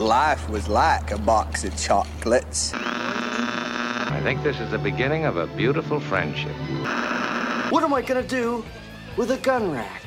[0.00, 2.72] Life was like a box of chocolates.
[2.72, 6.56] I think this is the beginning of a beautiful friendship.
[7.70, 8.64] What am I gonna do
[9.18, 10.00] with a gun rack?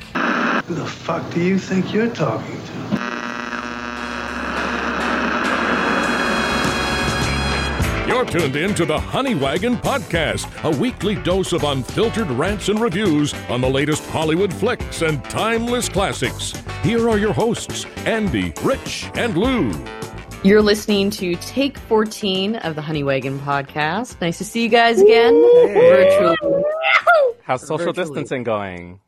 [0.64, 2.74] Who the fuck do you think you're talking to?
[8.08, 12.80] You're tuned in to the Honey Wagon Podcast, a weekly dose of unfiltered rants and
[12.80, 16.52] reviews on the latest Hollywood flicks and timeless classics.
[16.82, 19.72] Here are your hosts, Andie, Rich, and Lu.
[20.44, 24.20] You're listening to Take 14 of the Honey Wagon Podcast.
[24.20, 25.32] Nice to see you guys again.
[25.72, 26.62] Virtually.
[27.42, 28.04] How's social Virtually.
[28.04, 29.00] distancing going?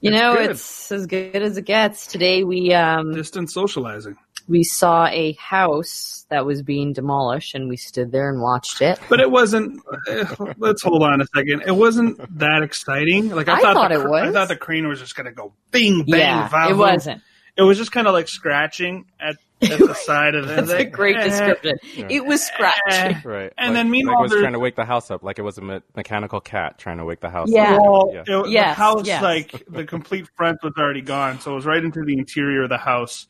[0.00, 0.50] You It's know, good.
[0.50, 2.06] it's as good as it gets.
[2.06, 4.16] Today we um Distant socializing.
[4.46, 8.98] we saw a house that was being demolished and we stood there and watched it.
[9.08, 9.80] But it wasn't.
[10.06, 10.24] eh,
[10.58, 11.62] let's hold on a second.
[11.66, 13.30] It wasn't that exciting.
[13.30, 14.28] Like I, I thought, thought the, it was.
[14.28, 16.20] I thought the crane was just gonna go bing bang.
[16.20, 17.22] yeah, it wasn't.
[17.56, 20.56] It was just kind of like scratching at, at the side of it.
[20.66, 21.78] That's a great eh, description.
[22.10, 22.82] It was scratching.
[23.16, 23.20] eh.
[23.24, 23.52] Right.
[23.56, 25.42] And like, then like meanwhile it was trying to wake the house up, like it
[25.42, 27.74] was a me- mechanical cat trying to wake the house Yeah.
[27.76, 27.80] up.
[27.82, 28.20] Well, Yeah.
[28.20, 29.22] it- the Yes, house, yes.
[29.22, 32.68] like the complete front was already gone, so it was right into the interior of
[32.68, 33.26] the house.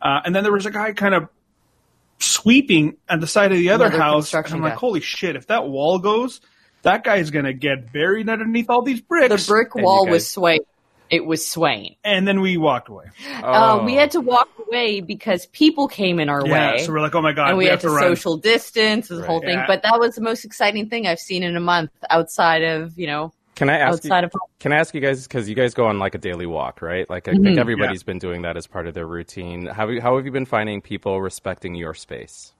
[0.00, 1.28] Uh, and then there was a guy kind of
[2.18, 4.32] sweeping at the side of the other Another house.
[4.34, 5.36] And I'm like, holy shit!
[5.36, 6.40] If that wall goes,
[6.82, 9.46] that guy's gonna get buried underneath all these bricks.
[9.46, 10.60] The brick wall guys- was swaying.
[11.10, 11.96] It was Swain.
[12.02, 13.04] and then we walked away.
[13.42, 13.84] Uh, Oh.
[13.84, 16.78] we had to walk away because people came in our Yeah, way.
[16.84, 18.16] so we're like, oh my god, and we, we, had have to to run.
[18.16, 19.26] social distance, the Right.
[19.26, 19.58] whole thing.
[19.58, 19.66] Yeah.
[19.66, 23.06] But that was the most exciting thing I've seen in a month outside of, you
[23.06, 23.98] know, Can I ask?
[23.98, 26.18] outside You, of can I ask you guys because you guys go on like a
[26.18, 27.08] daily walk, right?
[27.08, 27.44] Like I Mhm.
[27.44, 29.66] think everybody's been doing that as part of their routine.
[29.66, 32.52] How how have you been finding people respecting your space?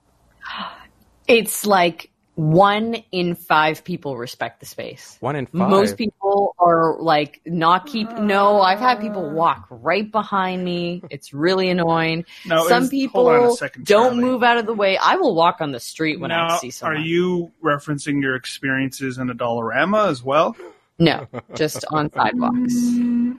[1.27, 5.17] It's like one in five people respect the space.
[5.21, 5.69] One in five.
[5.69, 8.11] Most people are like not keep.
[8.17, 9.33] No, I've had people ah.
[9.33, 11.01] walk right behind me.
[11.09, 12.25] It's really annoying.
[12.45, 14.23] No, Some it's- hold on a people second, don't Charlie.
[14.23, 14.97] move out of the way.
[14.97, 19.17] I will walk on the street when I see see are you referencing your experiences
[19.17, 20.55] in a Dollarama as well?
[20.97, 22.73] No, just on sidewalks.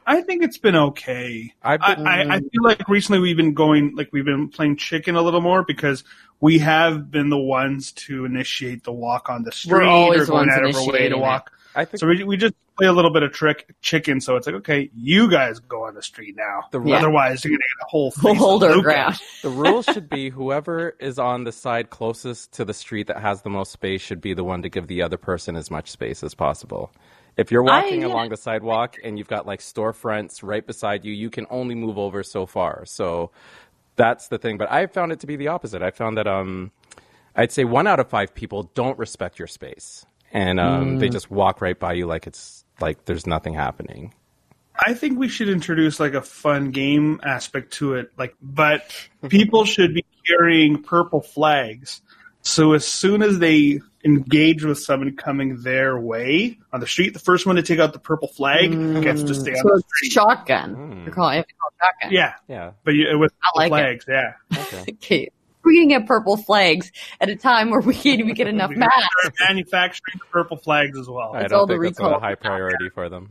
[0.06, 1.54] I think it's been okay.
[1.62, 4.76] I've I, been- I, I feel like recently we've been going like we've been playing
[4.76, 6.04] chicken a little more because
[6.40, 10.48] we have been the ones to initiate the walk on the street always or going
[10.48, 11.20] ones out of our way initiating to it.
[11.20, 11.50] walk.
[11.74, 14.20] I think So we, we just play a little bit of trick chicken.
[14.20, 16.64] So it's like okay, you guys go on the street now.
[16.72, 16.96] The- Yeah.
[16.96, 19.16] Otherwise, you're gonna get a whole We'll face hold of our ground.
[19.42, 23.40] the rule should be whoever is on the side closest to the street that has
[23.40, 26.22] the most space should be the one to give the other person as much space
[26.22, 26.92] as possible.
[27.36, 28.06] If you're walking yeah.
[28.06, 31.98] along the sidewalk and you've got like storefronts right beside you, you can only move
[31.98, 32.84] over so far.
[32.86, 33.30] So
[33.96, 34.56] that's the thing.
[34.56, 35.82] But I found it to be the opposite.
[35.82, 36.70] I found that um,
[37.34, 41.00] I'd say one out of five people don't respect your space, and um, Mm.
[41.00, 44.14] they just walk right by you like it's like there's nothing happening.
[44.84, 48.12] I think we should introduce like a fun game aspect to it.
[48.18, 48.94] Like, but
[49.28, 52.02] people should be carrying purple flags.
[52.42, 57.18] So as soon as they engage with someone coming their way on the street, the
[57.18, 59.02] first one to take out the purple flag mm.
[59.02, 60.12] gets to stay on So the it's street.
[60.12, 60.70] shotgun.
[60.70, 61.10] You're hmm.
[61.10, 61.46] calling it
[61.82, 62.12] shotgun.
[62.12, 62.70] Yeah, Yeah.
[62.84, 64.32] but you, with I like flags, yeah.
[64.88, 65.30] Okay.
[65.64, 68.76] We can get purple flags at a time where we can't even get enough We
[68.76, 69.08] masks.
[69.20, 71.32] start manufacturing purple flags as well.
[71.34, 73.30] I It's don't all the think that's a high priority for them.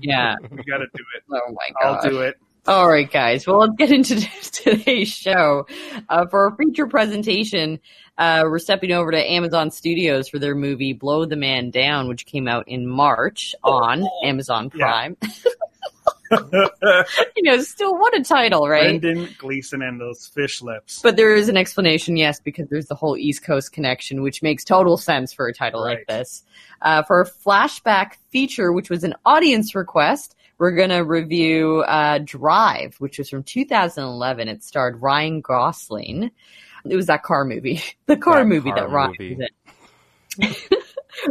[0.00, 0.34] Yeah.
[0.50, 1.22] We got to do it.
[1.30, 1.96] Oh my god.
[2.04, 2.36] I'll do it.
[2.66, 3.46] All right, guys.
[3.46, 4.16] Well, let's get into
[4.52, 5.66] today's show.
[6.08, 7.78] Uh, for our feature presentation,
[8.18, 12.26] uh, we're stepping over to Amazon Studios for their movie Blow the Man Down, which
[12.26, 14.84] came out in March on Amazon Yeah.
[14.86, 15.16] Prime.
[17.36, 19.00] you know, still what a title, right?
[19.00, 21.00] Brendan Gleeson and those fish lips.
[21.00, 24.64] But there is an explanation, yes, because there's the whole East Coast connection, which makes
[24.64, 26.42] total sense for a title like this.
[26.82, 32.18] Uh, for a flashback feature, which was an audience request, we're going to review uh,
[32.24, 34.48] Drive, which was from 2011.
[34.48, 36.30] It starred Ryan Gosling.
[36.88, 39.36] It was that car movie, the car That movie car that Ryan movie.
[39.36, 39.48] was
[40.38, 40.54] in.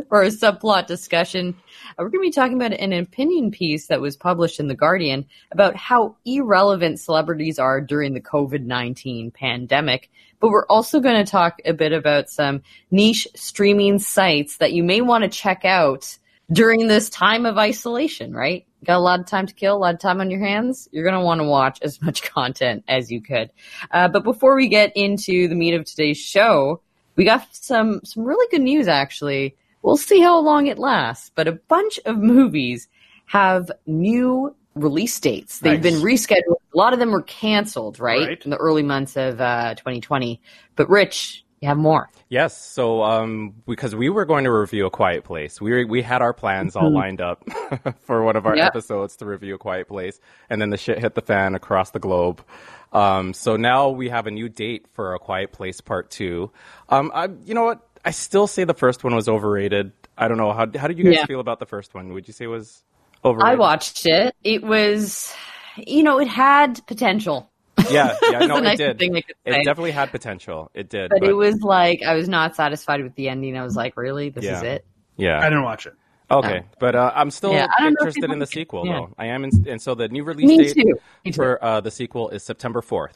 [0.10, 1.56] for a subplot discussion.
[1.92, 4.76] Uh, We're going to be talking about an opinion piece that was published in The
[4.76, 10.10] Guardian about how irrelevant celebrities are during the COVID 19 pandemic.
[10.40, 12.62] But we're also going to talk a bit about some
[12.92, 16.18] niche streaming sites that you may want to check out
[16.52, 18.66] during this time of isolation, right?
[18.86, 20.88] Got a lot of time to kill, a lot of time on your hands.
[20.92, 23.52] You're going to want to watch as much content as you could.
[23.92, 26.82] Uh, but before we get into the meat of today's show,
[27.16, 29.56] we got some some really good news actually.
[29.82, 32.88] We'll see how long it lasts, but a bunch of movies
[33.28, 35.60] have new release dates.
[35.60, 35.94] They've Nice.
[35.94, 36.58] been rescheduled.
[36.74, 38.28] A lot of them were canceled, right?
[38.28, 38.44] Right.
[38.44, 40.42] In the early months of uh, 2020.
[40.76, 42.10] But Rich, You have more.
[42.30, 46.22] Yes, so um, because we were going to review A Quiet Place, we we had
[46.22, 47.44] our plans all lined up
[48.02, 48.68] for one of our Yep.
[48.68, 50.20] episodes to review A Quiet Place,
[50.50, 52.44] and then the shit hit the fan across the globe.
[52.92, 56.52] Um, so now we have a new date for A Quiet Place Part Two.
[56.90, 57.88] Um, I, you know what?
[58.04, 59.92] I still say the first one was overrated.
[60.18, 61.26] I don't know how how did you guys Yeah.
[61.26, 62.14] feel about the first one?
[62.14, 62.84] Would you say it was
[63.24, 63.54] overrated?
[63.54, 64.36] I watched it.
[64.44, 65.34] It was,
[65.78, 67.50] you know, it had potential.
[67.90, 69.00] Yeah, yeah, That's no, the it nicest did.
[69.00, 69.64] thing I could It say.
[69.64, 70.72] definitely had potential.
[70.74, 73.58] It did, But it was like I was not satisfied with the ending.
[73.58, 74.58] I was like, really, this Yeah.
[74.58, 74.86] is it?
[75.18, 75.40] yeah.
[75.40, 75.94] I didn't watch it.
[76.32, 78.88] Okay, but uh, I'm still Yeah, I don't know if interested in the can- sequel,
[78.88, 78.94] yeah.
[78.94, 79.10] though.
[79.18, 81.34] I am, in, and so the new release Me date too.
[81.34, 83.12] For uh, the sequel is September 4th.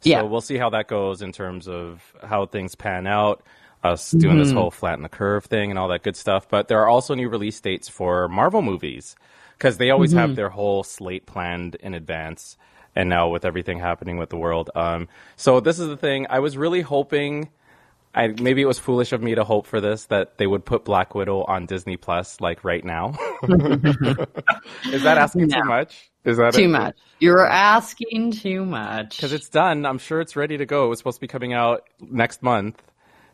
[0.00, 0.22] So Yeah.
[0.22, 3.42] we'll see how that goes in terms of how things pan out.
[3.82, 4.56] Us doing this Mm-hmm.
[4.58, 6.48] whole flatten the curve thing and all that good stuff.
[6.48, 9.16] But there are also new release dates for Marvel movies
[9.58, 10.18] because they always Mm-hmm.
[10.20, 12.56] have their whole slate planned in advance.
[12.96, 16.26] And now with everything happening with the world, um, so this is the thing.
[16.28, 17.48] I was really hoping
[18.12, 20.84] I maybe it was foolish of me to hope for this that they would put
[20.84, 23.10] Black Widow on Disney Plus like right now.
[23.42, 25.60] Is that asking No.
[25.60, 26.10] too much?
[26.24, 26.96] Is that Too much.
[27.18, 29.16] You're asking too much.
[29.16, 29.86] Because it's done.
[29.86, 30.86] I'm sure it's ready to go.
[30.86, 32.82] It was supposed to be coming out next month.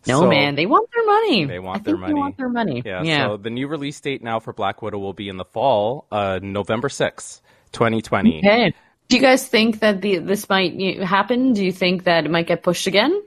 [0.06, 1.44] no So- man, they want their money.
[1.46, 2.12] They want I their think money.
[2.12, 2.82] They want their money.
[2.84, 3.26] Yeah, Yeah.
[3.28, 6.38] So the new release date now for Black Widow will be in the fall, uh,
[6.42, 7.40] November sixth,
[7.72, 8.38] 2020.
[8.38, 8.74] Okay.
[9.08, 11.52] Do you guys think that the this might happen?
[11.52, 13.22] Do you think that it might get pushed again?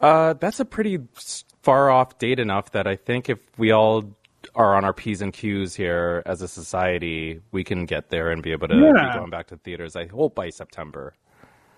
[0.00, 0.98] Uh, that's a pretty
[1.62, 4.04] far off date enough that I think if we all
[4.54, 8.42] are on our P's and Q's here as a society, we can get there and
[8.42, 9.12] be able to Yeah.
[9.12, 9.96] be going back to theaters.
[9.96, 11.14] I hope by September.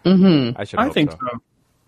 [0.05, 0.61] Mm-hmm.
[0.61, 0.79] I should.
[0.81, 1.19] I think so.
[1.21, 1.39] so.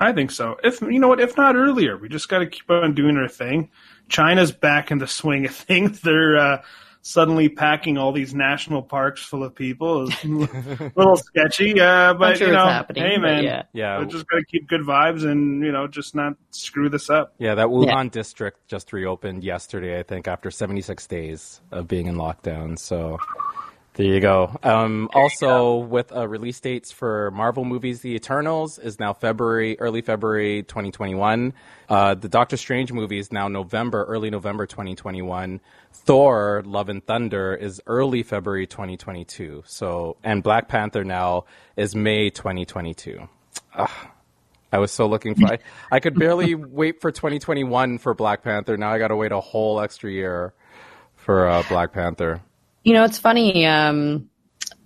[0.00, 0.56] I think so.
[0.62, 3.28] If you know what, if not earlier, we just got to keep on doing our
[3.28, 3.70] thing.
[4.08, 6.00] China's back in the swing of things.
[6.02, 6.62] They're uh,
[7.08, 10.08] suddenly packing all these national parks full of people.
[10.08, 10.28] is a
[10.96, 13.62] little sketchy, uh, but sure you know, hey man, yeah.
[13.72, 13.98] Yeah.
[13.98, 17.32] we're just gonna keep good vibes and you know just not screw this up.
[17.38, 22.16] Yeah, that Wuhan district just reopened yesterday, I think, after 76 days of being in
[22.16, 22.78] lockdown.
[22.78, 23.18] So
[23.98, 24.56] there you go.
[24.62, 30.02] Um, also, with uh, release dates for Marvel movies, The Eternals is now February, early
[30.02, 31.52] February 2021.
[31.88, 35.60] Uh, the Doctor Strange movie is now November, early November 2021.
[35.92, 39.64] Thor: Love and Thunder is early February 2022.
[39.66, 41.46] So, and Black Panther now
[41.76, 43.28] is May 2022.
[43.74, 45.46] I was so looking for.
[45.48, 45.58] I,
[45.90, 48.76] I could barely wait for 2021 for Black Panther.
[48.76, 50.54] Now I got to wait a whole extra year
[51.16, 52.42] for uh, Black Panther.
[52.84, 53.66] You know, it's funny.
[53.66, 54.30] Um,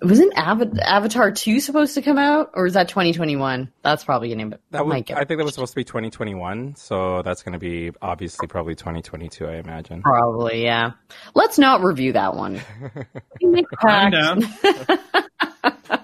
[0.01, 3.73] wasn't Ava- Avatar two supposed to come out, or is that 2021?
[3.83, 4.59] That's probably gonna.
[4.71, 7.53] That was, might get I think that was supposed to be 2021, so that's going
[7.53, 9.47] to be obviously probably 2022.
[9.47, 10.03] I imagine.
[10.03, 10.93] Probably, yeah.
[11.35, 12.61] Let's not review that one.
[13.43, 14.43] We I'm down.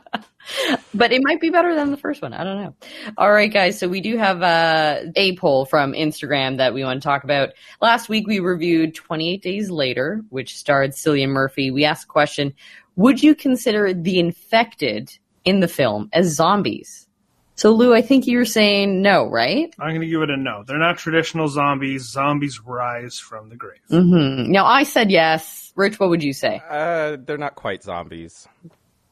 [0.95, 2.33] but it might be better than the first one.
[2.33, 2.75] I don't know.
[3.17, 3.79] All right, guys.
[3.79, 7.50] So we do have uh, a poll from Instagram that we want to talk about.
[7.81, 11.71] Last week we reviewed 28 Days Later, which starred Cillian Murphy.
[11.71, 12.55] We asked the question:
[12.97, 15.11] Would you consider the infected
[15.45, 17.06] in the film as zombies?
[17.55, 19.75] So Lu, I think you were saying no, right?
[19.81, 20.62] I'm going to give it a no.
[20.65, 22.09] They're not traditional zombies.
[22.09, 23.81] Zombies rise from the grave.
[23.89, 25.73] hmm Now I said yes.
[25.75, 26.62] Rich, what would you say?
[26.71, 28.47] Uh, they're not quite zombies.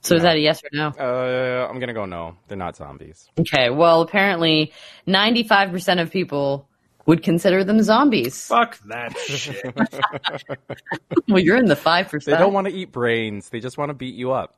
[0.06, 0.88] So is that a yes or no?
[0.98, 2.36] Uh, I'm gonna go no.
[2.48, 3.28] They're not zombies.
[3.38, 4.72] Okay, well, apparently
[5.08, 6.68] 95% of people
[7.06, 8.46] would consider them zombies.
[8.46, 9.64] Fuck that shit.
[11.28, 12.24] Well, you're in the 5%.
[12.24, 13.48] They don't want to eat brains.
[13.48, 14.56] They just want to beat you up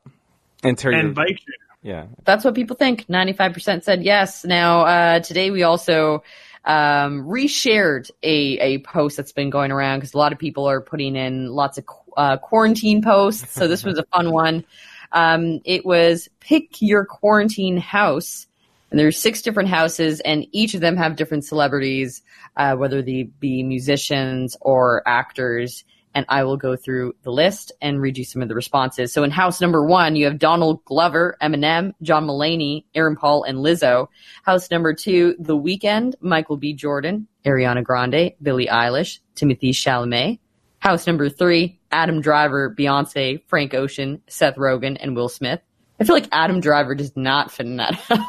[0.62, 0.98] until you.
[0.98, 1.54] and bite you.
[1.82, 2.06] Yeah.
[2.24, 3.06] That's what people think.
[3.06, 4.44] 95% said yes.
[4.44, 6.22] Now, uh, today we also
[6.64, 10.80] um, reshared a, a post that's been going around because a lot of people are
[10.82, 13.50] putting in lots of qu- uh, quarantine posts.
[13.52, 14.64] So this was a fun one.
[15.12, 18.46] Um, it was pick your quarantine house.
[18.90, 22.22] And there's six different houses, and each of them have different celebrities,
[22.56, 25.84] uh, whether they be musicians or actors.
[26.14, 29.12] And I will go through the list and read you some of the responses.
[29.12, 33.58] So in house number one, you have Donald Glover, Eminem, John Mulaney, Aaron Paul, and
[33.58, 34.08] Lizzo.
[34.42, 36.72] House number two, The Weeknd, Michael B.
[36.72, 40.38] Jordan, Ariana Grande, Billie Eilish, Timothée Chalamet.
[40.78, 45.60] House number three, Adam Driver, Beyonce, Frank Ocean, Seth Rogen, and Will Smith.
[46.00, 48.24] I feel like Adam Driver does not fit in that house.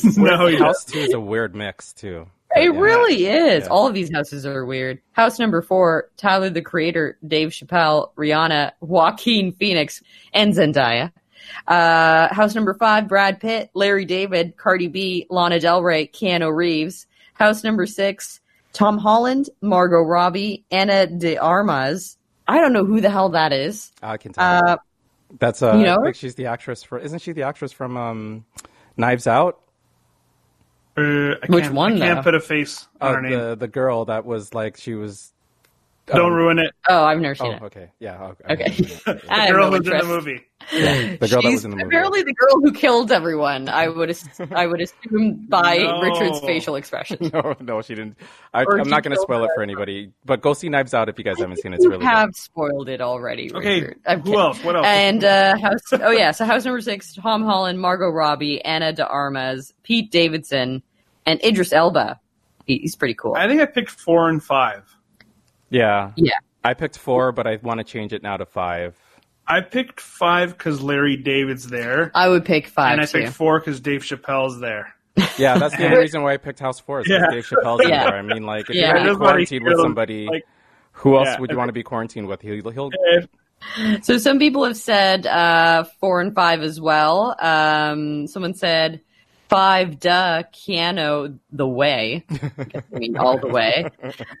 [0.16, 0.58] No, yeah.
[0.58, 2.26] House two is a weird mix too.
[2.54, 2.80] It Yeah.
[2.80, 3.64] really is.
[3.64, 3.68] Yeah.
[3.68, 5.00] All of these houses are weird.
[5.12, 10.00] House number four, Tyler the Creator, Dave Chappelle, Rihanna, Joaquin Phoenix,
[10.32, 11.10] and Zendaya.
[11.66, 17.06] Uh, house number five, Brad Pitt, Larry David, Cardi B, Lana Del Rey, Keanu Reeves.
[17.34, 18.40] House number six,
[18.72, 22.17] Tom Holland, Margot Robbie, Ana de Armas.
[22.48, 23.92] I don't know who the hell that is.
[24.02, 24.60] I can tell.
[24.66, 24.76] Uh,
[25.38, 26.98] That's uh, you know I think she's the actress for.
[26.98, 28.44] Isn't she the actress from um,
[28.96, 29.60] Knives Out?
[30.96, 31.02] Uh,
[31.42, 32.22] I Which can't, one, I can't though?
[32.22, 33.32] put a face on Uh, her name.
[33.38, 35.32] the the girl that was like she was.
[36.12, 36.74] Don't um, ruin it.
[36.88, 37.62] Oh, I've never seen Oh, it.
[37.64, 37.90] okay.
[38.00, 38.32] Yeah.
[38.50, 38.70] Okay.
[39.04, 40.08] The I have girl no who's in the interest.
[40.08, 40.44] movie.
[40.70, 41.86] The girl that was in the movie.
[41.86, 43.68] apparently the girl who killed everyone.
[43.68, 44.16] I would
[44.52, 46.00] I would assume by No.
[46.02, 47.18] Richard's facial expression.
[47.32, 48.16] No, no, she didn't.
[48.54, 51.08] I, I'm not going to killed spoil it for anybody, but go see Knives Out
[51.08, 51.76] if you guys haven't seen it.
[51.76, 52.36] It's you really have good.
[52.36, 53.52] spoiled it already.
[53.54, 54.00] Okay, Richard.
[54.06, 54.40] I'm who kidding.
[54.40, 54.64] else?
[54.64, 54.86] What else?
[54.86, 55.82] And uh, house.
[55.92, 60.82] Oh yeah, so house number six: Tom Holland, Margot Robbie, Ana de Armas, Pete Davidson,
[61.26, 62.18] and Idris Elba.
[62.66, 63.34] He- He's pretty cool.
[63.36, 64.82] I think I picked four and five.
[65.70, 66.12] Yeah.
[66.16, 66.38] Yeah.
[66.64, 68.96] I picked four, but I want to change it now to five.
[69.46, 73.20] I picked five because Larry David's there, I would pick five and I too.
[73.22, 74.94] picked four because Dave Chappelle's there.
[75.38, 77.00] Yeah, that's the only reason why I picked House Four.
[77.00, 77.30] Is 'cause Yeah.
[77.30, 78.04] Dave Chappelle's in Yeah.
[78.10, 78.18] there.
[78.18, 78.88] I mean, like, if Yeah.
[78.88, 80.44] you're I going just wanna quarantined with them, somebody, like-
[80.92, 82.42] who else Yeah, would you want to be quarantined with?
[82.42, 82.90] He'll, he'll
[83.78, 87.34] And So some people have said uh, four and five as well.
[87.40, 89.00] Um, someone said
[89.48, 92.24] five, duh, piano the way.
[92.30, 93.88] I mean all the way.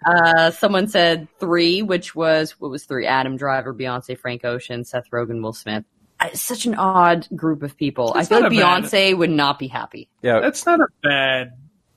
[0.06, 3.06] Uh, someone said three, which was what was three?
[3.06, 5.84] Adam Driver, Beyonce, Frank Ocean, Seth Rogen, Will Smith.
[6.20, 8.08] It's such an odd group of people.
[8.14, 10.08] It's I feel like a bad- Beyonce would not be happy.
[10.22, 11.52] yeah, that's not a bad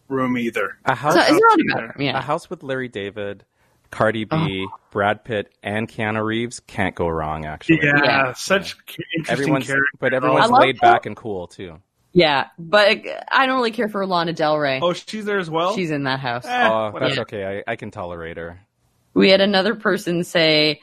[0.08, 0.78] room either.
[0.86, 1.72] a house, So it's not either.
[1.86, 2.04] about her.
[2.04, 2.18] Yeah.
[2.18, 3.46] a house with Larry David,
[3.90, 7.46] Cardi B, Brad Pitt, and Keanu Reeves can't go wrong.
[7.46, 8.34] Actually, Yeah, Yeah.
[8.34, 8.78] such
[9.18, 9.86] interesting everyone's character.
[10.00, 11.80] but everyone's laid back and cool too.
[12.14, 13.00] Yeah, but
[13.32, 14.80] I don't really care for Lana Del Rey.
[14.82, 15.76] Oh, she's there as well.
[15.76, 16.46] She's in that house.
[16.46, 17.08] Eh, Oh, whatever.
[17.10, 17.64] that's okay.
[17.68, 18.60] I, I can tolerate her.
[19.14, 20.82] We had another person say,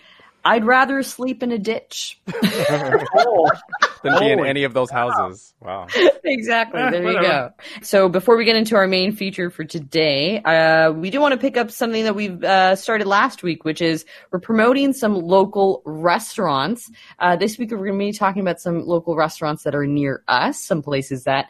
[0.48, 2.20] "I'd rather sleep in a ditch."
[4.02, 5.54] Than be in any of those houses.
[5.60, 5.86] Wow.
[6.24, 6.80] exactly.
[6.80, 7.50] Eh, There you go.
[7.82, 11.38] So before we get into our main feature for today, uh, we do want to
[11.38, 15.82] pick up something that we've uh, started last week, which is we're promoting some local
[15.84, 16.90] restaurants.
[17.18, 20.22] Uh, this week we're going to be talking about some local restaurants that are near
[20.28, 21.46] us, some places that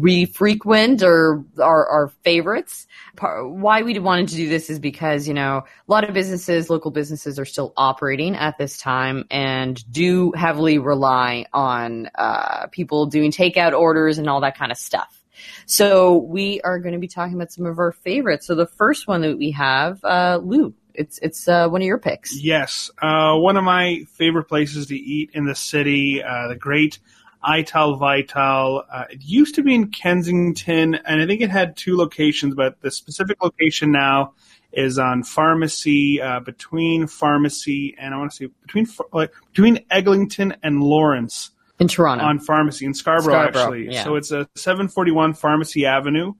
[0.00, 2.86] we frequent or our favorites.
[3.20, 6.90] Why we wanted to do this is because, you know, a lot of businesses, local
[6.90, 13.32] businesses are still operating at this time and do heavily rely on uh, people doing
[13.32, 15.24] takeout orders and all that kind of stuff.
[15.66, 18.46] So we are going to be talking about some of our favorites.
[18.46, 21.98] So the first one that we have, uh, Lu, it's, it's uh, one of your
[21.98, 22.40] picks.
[22.40, 26.98] Yes, uh, one of my favorite places to eat in the city, uh, the great
[27.42, 28.84] Ital Vital.
[28.90, 32.80] Uh, it used to be in Kensington, and I think it had two locations, but
[32.80, 34.32] the specific location now
[34.72, 40.56] is on Pharmacy, uh, between Pharmacy and I want to say between like between Eglinton
[40.62, 42.24] and Lawrence In Toronto.
[42.24, 43.94] on Pharmacy in Scarborough, Scarborough, actually.
[43.94, 44.04] yeah.
[44.04, 46.34] So it's a 741 Pharmacy Avenue.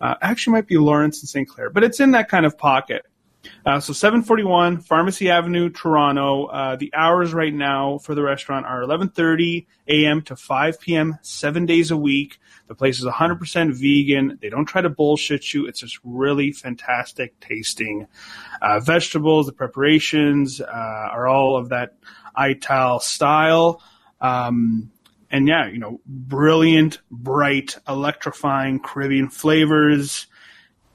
[0.00, 1.48] Uh, actually, might be Lawrence and St.
[1.48, 3.04] Clair, but it's in that kind of pocket.
[3.66, 6.46] Uh, so 741 Pharmacy Avenue, Toronto.
[6.46, 10.22] Uh, the hours right now for the restaurant are 11:30 a.m.
[10.22, 11.18] to 5 p.m.
[11.22, 12.38] seven days a week.
[12.68, 14.38] The place is 100% vegan.
[14.40, 15.66] They don't try to bullshit you.
[15.66, 18.06] It's just really fantastic tasting.
[18.60, 21.96] Uh, vegetables, the preparations uh, are all of that
[22.36, 23.82] Ital style.
[24.20, 24.90] Um,
[25.30, 30.26] and yeah, you know, brilliant, bright, electrifying Caribbean flavors.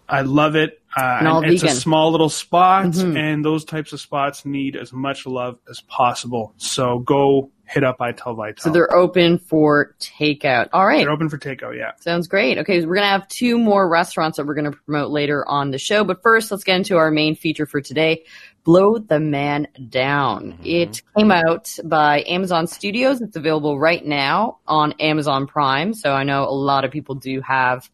[0.08, 0.82] I love it.
[0.96, 3.18] Uh, And all and it's a small little spot, Mhm.
[3.18, 6.54] and those types of spots need as much love as possible.
[6.58, 8.62] So go hit up Ital Vital.
[8.62, 10.68] so they're open for takeout.
[10.74, 11.00] All right.
[11.00, 11.76] They're open for takeout.
[11.76, 11.92] Yeah.
[12.00, 12.60] Sounds great.
[12.60, 15.48] Okay, so we're going to have two more restaurants that we're going to promote later
[15.48, 16.04] on the show.
[16.04, 18.26] But first, let's get into our main feature for today
[18.64, 20.58] Blow the Man Down.
[20.64, 23.22] It came out by Amazon Studios.
[23.22, 25.94] It's available right now on Amazon Prime.
[25.94, 27.90] So I know a lot of people do have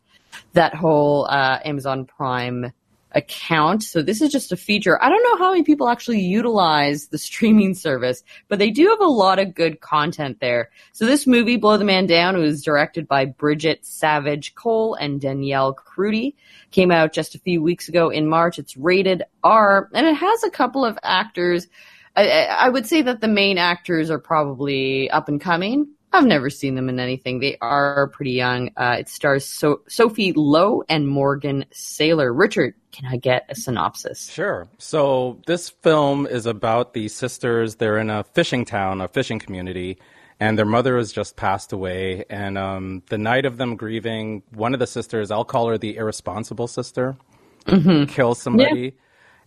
[0.53, 2.71] that whole uh, Amazon Prime
[3.13, 3.83] account.
[3.83, 5.01] So this is just a feature.
[5.01, 8.99] I don't know how many people actually utilize the streaming service, but they do have
[8.99, 10.69] a lot of good content there.
[10.93, 15.73] So this movie, Blow the Man Down, was directed by Bridget Savage Cole and Danielle
[15.73, 16.35] Krudy.
[16.71, 18.59] Came out just a few weeks ago in March.
[18.59, 21.67] It's rated R, and it has a couple of actors.
[22.15, 25.87] I, I would say that the main actors are probably up and coming.
[26.11, 27.39] I've never seen them in anything.
[27.39, 28.71] They are pretty young.
[28.75, 32.31] Uh, it stars so- Sophie Lowe and Morgan Saylor.
[32.35, 34.29] Richard, can I get a synopsis?
[34.31, 34.67] Sure.
[34.79, 37.75] So this film is about the sisters.
[37.75, 39.99] They're in a fishing town, a fishing community,
[40.39, 42.25] and their mother has just passed away.
[42.29, 45.95] And um, the night of them grieving, one of the sisters, I'll call her the
[45.97, 47.17] irresponsible sister,
[48.07, 48.95] kills somebody.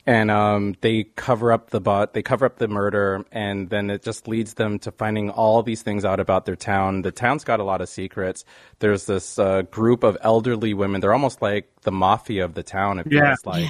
[0.05, 4.03] And um, they cover up the bot, they cover up the murder, and then it
[4.03, 7.03] just leads them to finding all these things out about their town.
[7.03, 8.45] The town's got a lot of secrets.
[8.81, 11.01] There's this uh, group of elderly women.
[11.01, 12.99] They're almost like the mafia of the town.
[12.99, 13.35] It feels Yeah.
[13.45, 13.69] like.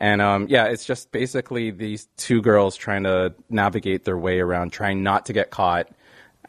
[0.00, 4.72] And um, yeah, it's just basically these two girls trying to navigate their way around,
[4.72, 5.88] trying not to get caught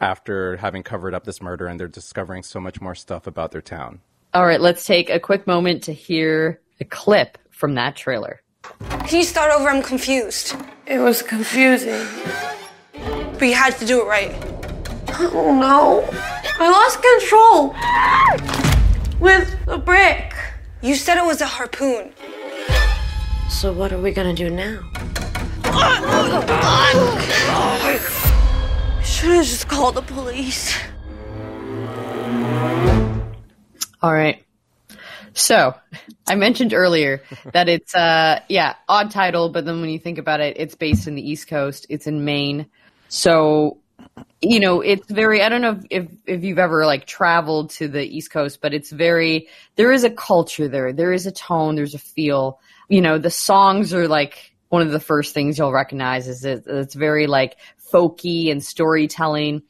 [0.00, 3.62] after having covered up this murder, and they're discovering so much more stuff about their
[3.62, 4.00] town.
[4.32, 8.40] All right, let's take a quick moment to hear a clip from that trailer.
[8.80, 9.68] Can you start over?
[9.68, 10.54] I'm confused.
[10.86, 12.06] It was confusing.
[13.38, 14.34] But you had to do it right.
[15.20, 16.08] Oh no.
[16.60, 17.74] I lost control
[19.20, 20.34] with the brick.
[20.82, 22.12] You said it was a harpoon.
[23.48, 24.80] So what are we gonna do now?
[29.02, 30.76] Should have just called the police.
[34.00, 34.44] All right.
[35.32, 35.74] So,
[36.26, 40.40] I mentioned earlier that it's uh yeah, odd title, but then when you think about
[40.40, 41.86] it, it's based in the East Coast.
[41.88, 42.66] It's in Maine.
[43.08, 43.78] So,
[44.40, 47.88] you know, it's very I don't know if if, if you've ever like traveled to
[47.88, 50.92] the East Coast, but it's very there is a culture there.
[50.92, 52.60] There is a tone, there's a feel.
[52.88, 56.64] You know, the songs are like one of the first things you'll recognize is it,
[56.66, 57.56] it's very like
[57.92, 59.62] folky and storytelling.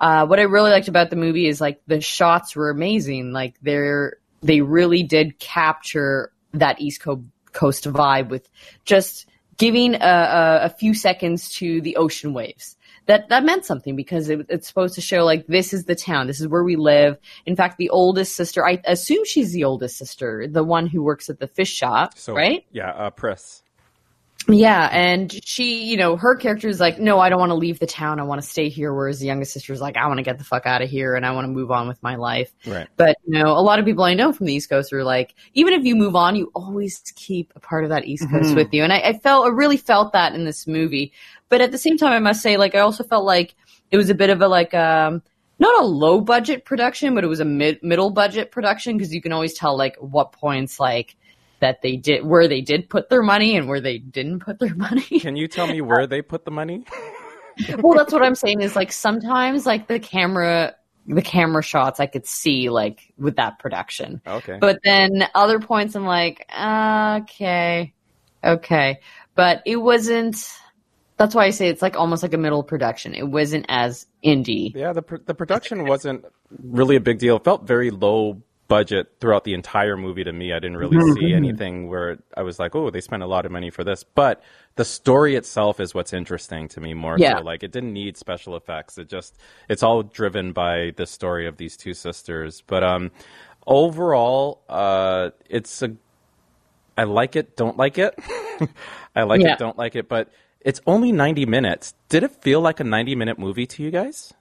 [0.00, 3.32] Uh, what I really liked about the movie is like the shots were amazing.
[3.32, 8.48] Like they're they really did capture that East Co- Coast vibe with
[8.84, 12.76] just giving a, a, a, few seconds to the ocean waves.
[13.06, 16.26] That that meant something because it, it's supposed to show like this is the town,
[16.26, 17.18] this is where we live.
[17.44, 21.28] In fact, the oldest sister, I assume she's the oldest sister, the one who works
[21.28, 22.64] at the fish shop, So right?
[22.72, 23.62] Yeah, uh, Pris.
[24.48, 27.78] Yeah, and she, you know, her character is like, no, I don't want to leave
[27.78, 28.18] the town.
[28.18, 28.92] I want to stay here.
[28.92, 31.14] Whereas the youngest sister is like, I want to get the fuck out of here
[31.14, 32.50] and I want to move on with my life.
[32.66, 32.88] Right.
[32.96, 35.34] But you know, a lot of people I know from the East Coast are like,
[35.54, 38.56] even if you move on, you always keep a part of that East Coast Mhm.
[38.56, 38.82] with you.
[38.82, 41.12] And I, I felt, I really felt that in this movie.
[41.48, 43.54] But at the same time, I must say, like, I also felt like
[43.90, 45.22] it was a bit of a like, um,
[45.58, 49.20] not a low budget production, but it was a mid middle budget production because you
[49.20, 51.14] can always tell like what points like
[51.60, 54.74] that they did where they did put their money and where they didn't put their
[54.74, 55.02] money.
[55.20, 56.84] Can you tell me where they put the money?
[57.78, 60.74] well, that's what I'm saying is like sometimes like the camera
[61.06, 64.20] the camera shots I could see like with that production.
[64.26, 64.58] Okay.
[64.60, 67.92] But then other points I'm like, okay.
[68.42, 69.00] Okay.
[69.34, 70.36] But it wasn't
[71.16, 73.14] that's why I say it's like almost like a middle production.
[73.14, 74.74] It wasn't as indie.
[74.74, 76.24] Yeah, the pr- the production wasn't
[76.62, 77.36] really a big deal.
[77.36, 80.52] It felt very low budget throughout the entire movie to me.
[80.54, 81.14] I didn't really Mhm.
[81.18, 84.04] see anything where I was like, "Oh, they spent a lot of money for this."
[84.04, 84.42] But
[84.76, 87.36] the story itself is what's interesting to me more Yeah.
[87.38, 87.42] so.
[87.42, 88.96] Like it didn't need special effects.
[88.96, 92.62] It just it's all driven by the story of these two sisters.
[92.66, 93.10] But um
[93.66, 95.90] overall, uh it's a
[96.96, 98.14] I like it, don't like it.
[99.16, 99.54] I like Yeah.
[99.54, 100.28] it, don't like it, but
[100.60, 101.94] it's only 90 minutes.
[102.08, 104.32] Did it feel like a 90 minute movie to you guys?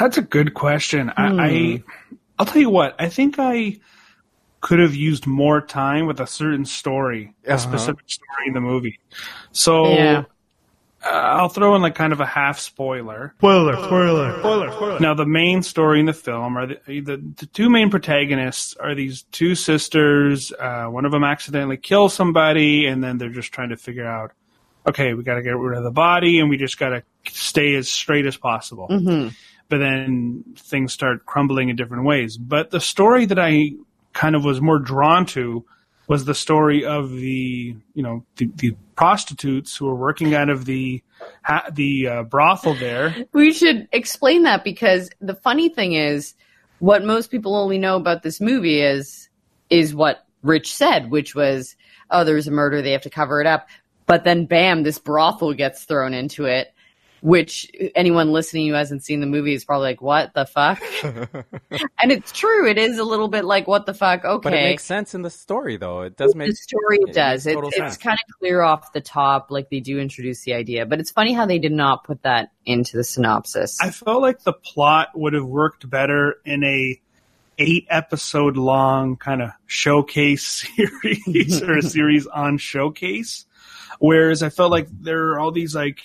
[0.00, 1.10] That's a good question.
[1.16, 1.76] I, I Hmm.
[2.38, 2.94] I'll tell you what.
[2.98, 3.78] I think I
[4.60, 7.54] could have used more time with a certain story, Uh-huh.
[7.54, 8.98] a specific story in the movie.
[9.52, 10.24] So Yeah.
[11.04, 13.34] uh, I'll throw in like kind of a half spoiler.
[13.38, 15.00] Spoiler, spoiler, spoiler, spoiler.
[15.00, 18.94] Now, the main story in the film are the, the, the two main protagonists are
[18.96, 20.52] these two sisters.
[20.58, 24.32] Uh, one of them accidentally kills somebody, and then they're just trying to figure out,
[24.88, 27.74] okay, we got to get rid of the body, and we just got to stay
[27.76, 28.88] as straight as possible.
[28.90, 29.34] Mhm.
[29.68, 32.36] But then things start crumbling in different ways.
[32.36, 33.72] But the story that I
[34.14, 35.64] kind of was more drawn to
[36.08, 40.64] was the story of the, you know, the, the prostitutes who are working out of
[40.64, 41.02] the
[41.72, 43.14] the uh, brothel there.
[43.32, 46.34] We should explain that because the funny thing is,
[46.78, 49.28] what most people only know about this movie is
[49.70, 51.76] is what Rich said, which was,
[52.10, 53.68] "Oh, there's a murder; they have to cover it up."
[54.06, 56.72] But then, bam, this brothel gets thrown into it.
[57.20, 62.12] Which anyone listening who hasn't seen the movie is probably like, "What the fuck?" and
[62.12, 64.84] it's true; it is a little bit like, "What the fuck?" Okay, But it makes
[64.84, 66.02] sense in the story, though.
[66.02, 67.46] It does make the story it does.
[67.46, 70.86] It, it's kind of clear off the top, like they do introduce the idea.
[70.86, 73.78] But it's funny how they did not put that into the synopsis.
[73.80, 77.00] I felt like the plot would have worked better in a
[77.58, 83.44] eight episode long kind of showcase series or a series on showcase.
[83.98, 86.00] Whereas I felt like there are all these like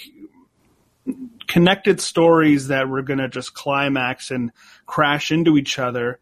[1.48, 4.52] connected stories that were going to just climax and
[4.86, 6.20] crash into each other.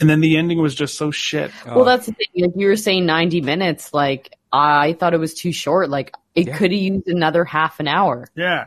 [0.00, 1.50] And then the ending was just so shit.
[1.66, 1.84] Well, oh.
[1.84, 2.44] that's the thing.
[2.44, 3.92] Like you were saying, ninety minutes.
[3.92, 5.90] Like I thought it was too short.
[5.90, 6.56] Like it Yeah.
[6.56, 8.28] could have used another half an hour.
[8.34, 8.66] Yeah.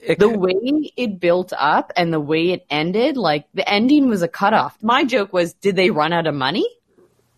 [0.00, 4.08] It The could- way it built up and the way it ended, like the ending
[4.08, 4.76] was a cutoff.
[4.82, 6.68] My joke was, did they run out of money?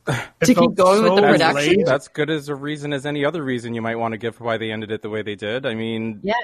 [0.45, 1.55] To keep going with the production?
[1.55, 1.83] lazy.
[1.83, 4.57] That's good as a reason as any other reason you might want to give why
[4.59, 5.67] they ended it the way they did.
[5.67, 6.35] I mean, Yeah.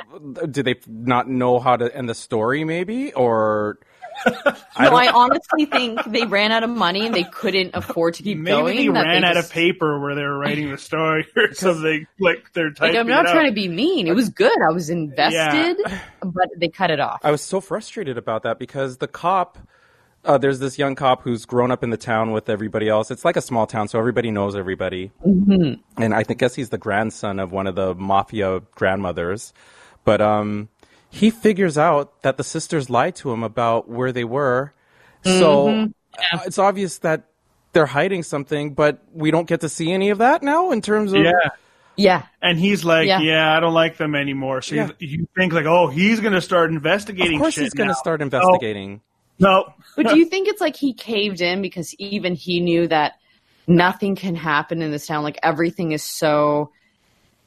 [0.51, 3.79] did they not know how to end the story, maybe, or
[4.27, 8.23] I no, I honestly think they ran out of money and they couldn't afford to
[8.23, 8.77] keep Maybe going.
[8.77, 12.07] they that ran out just- of paper where they were writing the story or something.
[12.21, 13.51] Like they're Like, I'm not trying out.
[13.51, 14.07] to be mean.
[14.07, 14.53] It was good.
[14.69, 15.77] I was invested,
[16.21, 17.21] but they cut it off.
[17.23, 19.59] I was so frustrated about that because the cop
[20.25, 23.11] uh, there's this young cop who's grown up in the town with everybody else.
[23.11, 25.11] It's like a small town, so everybody knows everybody.
[25.27, 25.81] Mhm.
[25.97, 29.53] And I think guess he's the grandson of one of the mafia grandmothers.
[30.05, 30.69] But um,
[31.11, 34.73] he figures out that the sisters lied to him about where they were.
[35.25, 35.93] So Mhm.
[36.33, 37.25] uh, it's obvious that
[37.73, 41.13] they're hiding something, but we don't get to see any of that now in terms
[41.13, 41.33] of Yeah.
[41.97, 42.23] Yeah.
[42.41, 43.21] And he's like, Yeah.
[43.21, 44.63] yeah, I don't like them anymore.
[44.63, 44.91] So Yeah.
[44.99, 47.35] you, you think like, oh, he's going to start investigating.
[47.37, 49.01] Of course, shit he's going to start investigating.
[49.39, 53.15] No, But do you think it's like he caved in because even he knew that
[53.67, 55.25] nothing can happen in this town?
[55.25, 56.71] Like everything is so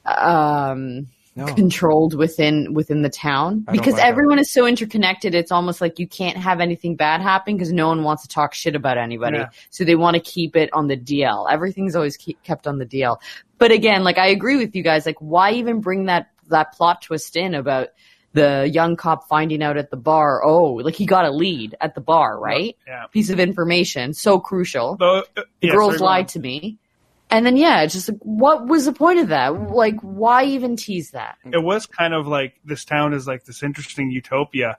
[0.06, 1.46] um No.
[1.48, 3.66] controlled within within the town?
[3.72, 7.56] Because buy everyone is so interconnected it's almost like you can't have anything bad happen
[7.56, 9.38] because no one wants to talk shit about anybody.
[9.38, 9.50] Yeah.
[9.70, 12.86] so they want to keep it on the DL everything's always keep, kept on the
[12.86, 13.18] DL
[13.58, 15.06] but again like I agree with you guys.
[15.06, 17.90] Like why even bring that that plot twist in about
[18.36, 21.96] the young cop finding out at the bar oh like he got a lead at
[21.96, 23.06] the bar right Yeah.
[23.12, 26.12] piece of information so crucial Though, uh, the yeah, girls sorry, go on.
[26.12, 26.78] lied to me
[27.32, 31.12] and then yeah just like what was the point of that like why even tease
[31.12, 34.78] that It was kind of like this town is like this interesting utopia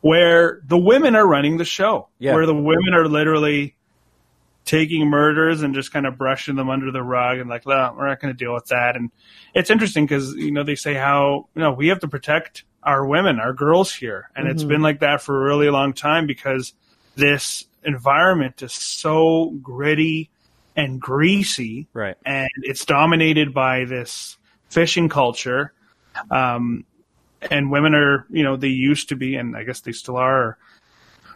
[0.00, 2.08] where the women are running the show.
[2.18, 2.34] Yeah.
[2.34, 3.74] Where the women are literally
[4.66, 8.08] taking murders and just kind of brushing them under the rug and like, no, we're
[8.08, 8.96] not going to deal with that.
[8.96, 9.10] And
[9.54, 13.06] it's interesting because, you know, they say how, you know, we have to protect our
[13.06, 14.28] women, our girls here.
[14.36, 14.68] And it's Mhm.
[14.68, 16.74] been like that for a really long time because
[17.16, 20.30] this environment is so gritty
[20.76, 22.16] and greasy Right.
[22.26, 24.36] and it's dominated by this
[24.70, 25.72] fishing culture.
[26.30, 26.84] Um,
[27.50, 30.56] and women are, you know, they used to be, and I guess they still are,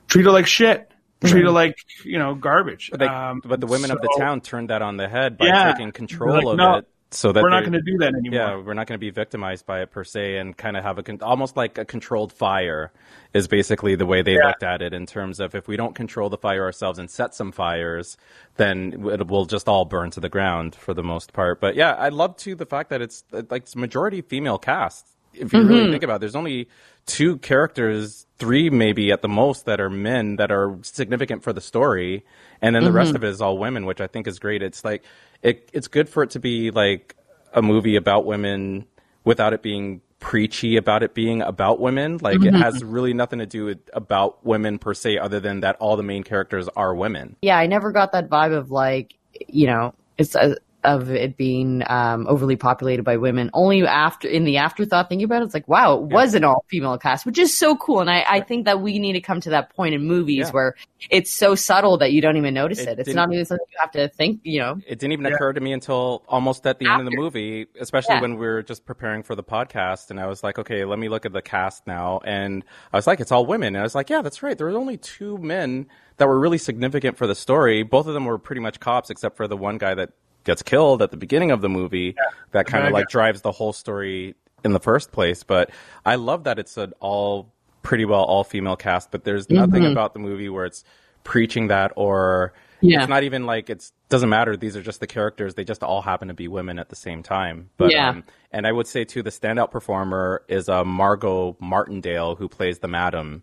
[0.08, 0.90] treated like shit,
[1.24, 2.90] treated like, you know, garbage.
[2.90, 5.46] But, they, um, but the women of the town turned that on the head by
[5.46, 5.72] Yeah.
[5.72, 8.38] taking control Like, of no, it, so that we're not going to do that anymore.
[8.38, 10.98] Yeah, we're not going to be victimized by it per se, and kind of have
[10.98, 12.92] a con- almost like a controlled fire
[13.34, 14.46] is basically the way they Yeah.
[14.48, 14.92] looked at it.
[14.92, 18.16] In terms of if we don't control the fire ourselves and set some fires,
[18.56, 21.60] then it will just all burn to the ground for the most part.
[21.60, 25.06] But yeah, I love too the fact that it's uh, like it's majority female cast.
[25.34, 25.90] If you really Mhm.
[25.92, 26.68] think about it, there's only
[27.08, 31.60] two characters, three maybe at the most, that are men that are significant for the
[31.60, 32.24] story,
[32.62, 33.16] and then the rest Mhm.
[33.16, 34.62] of it is all women, which I think is great.
[34.62, 35.02] It's like
[35.42, 37.16] it, it's good for it to be like
[37.52, 38.84] a movie about women
[39.24, 42.18] without it being preachy about it being about women.
[42.20, 42.60] Like it Mhm.
[42.60, 46.02] has really nothing to do with about women per se, other than that all the
[46.02, 47.36] main characters are women.
[47.42, 49.14] yeah i never got that vibe of like
[49.48, 54.44] you know it's uh of it being um, overly populated by women only after in
[54.44, 57.36] the afterthought thinking about it it's like wow it was an all female cast which
[57.38, 59.94] is so cool and I, I think that we need to come to that point
[59.94, 60.50] in movies Yeah.
[60.52, 60.74] where
[61.10, 63.78] it's so subtle that you don't even notice It it, it's didn't- even something you
[63.80, 65.34] have to think you know It didn't even Yeah.
[65.34, 68.20] occur to me until almost at the end of the movie, especially Yeah.
[68.22, 70.10] when we were just preparing for the podcast.
[70.10, 72.20] And I was like, okay, let me look at the cast now.
[72.24, 73.68] And I was like, it's all women.
[73.74, 74.56] And I was like, yeah, that's right.
[74.56, 75.86] There were only two men
[76.18, 77.82] that were really significant for the story.
[77.82, 80.10] Both of them were pretty much cops, except for the one guy that
[80.48, 82.16] gets killed at the beginning of the movie
[82.52, 84.34] that kind of like drives the whole story
[84.64, 85.42] in the first place.
[85.44, 85.70] But
[86.06, 89.92] I love that it's an all pretty well all female cast, but there's nothing Mhm.
[89.92, 90.84] about the movie where it's
[91.22, 93.00] preaching that or Yeah.
[93.00, 94.56] it's not even like it's doesn't matter.
[94.56, 95.54] These are just the characters.
[95.54, 97.68] They just all happen to be women at the same time.
[97.76, 98.08] But Yeah.
[98.08, 102.78] um, and I would say too, the standout performer is uh, Margot Martindale, who plays
[102.78, 103.42] the Madam.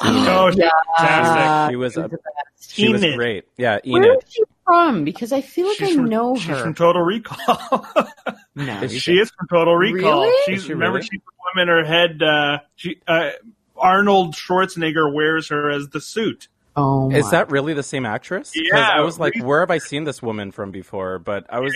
[0.00, 0.70] Oh, she's Yeah.
[0.98, 1.72] fantastic.
[1.72, 2.72] She was a, the best.
[2.74, 3.16] she was Enid.
[3.16, 3.44] great.
[3.56, 4.18] Yeah, Enid.
[4.26, 7.02] is she from because i feel like She's i from- know she's her from Total
[7.02, 7.86] Recall.
[8.54, 10.22] no Is she is from Total Recall.
[10.22, 10.42] Really?
[10.46, 11.06] She's Is she remember really?
[11.06, 12.22] she's the woman in her head.
[12.22, 13.30] Uh, she uh,
[13.76, 16.48] Arnold Schwarzenegger wears her as the suit.
[16.76, 17.30] oh Is my.
[17.32, 18.52] that really the same actress?
[18.52, 21.18] 'Cause Yeah, I was like, we- where have I seen this woman from before?
[21.18, 21.74] But I was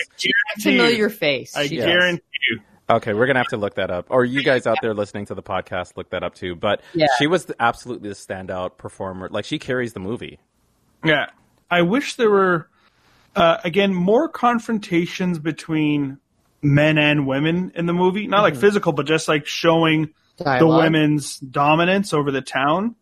[0.59, 1.85] familiar face I She does.
[1.85, 2.59] guarantee you.
[2.89, 5.35] Okay, we're gonna have to look that up, or you guys out there listening to
[5.35, 6.55] the podcast, look that up too.
[6.55, 7.07] But Yeah.
[7.19, 9.29] she was absolutely the standout performer.
[9.31, 10.39] Like she carries the movie.
[11.03, 11.27] Yeah.
[11.69, 12.67] I wish there were,
[13.35, 16.17] uh, again, more confrontations between
[16.63, 18.25] men and women in the movie.
[18.27, 22.95] Not like physical, but just like showing the women's dominance over the town.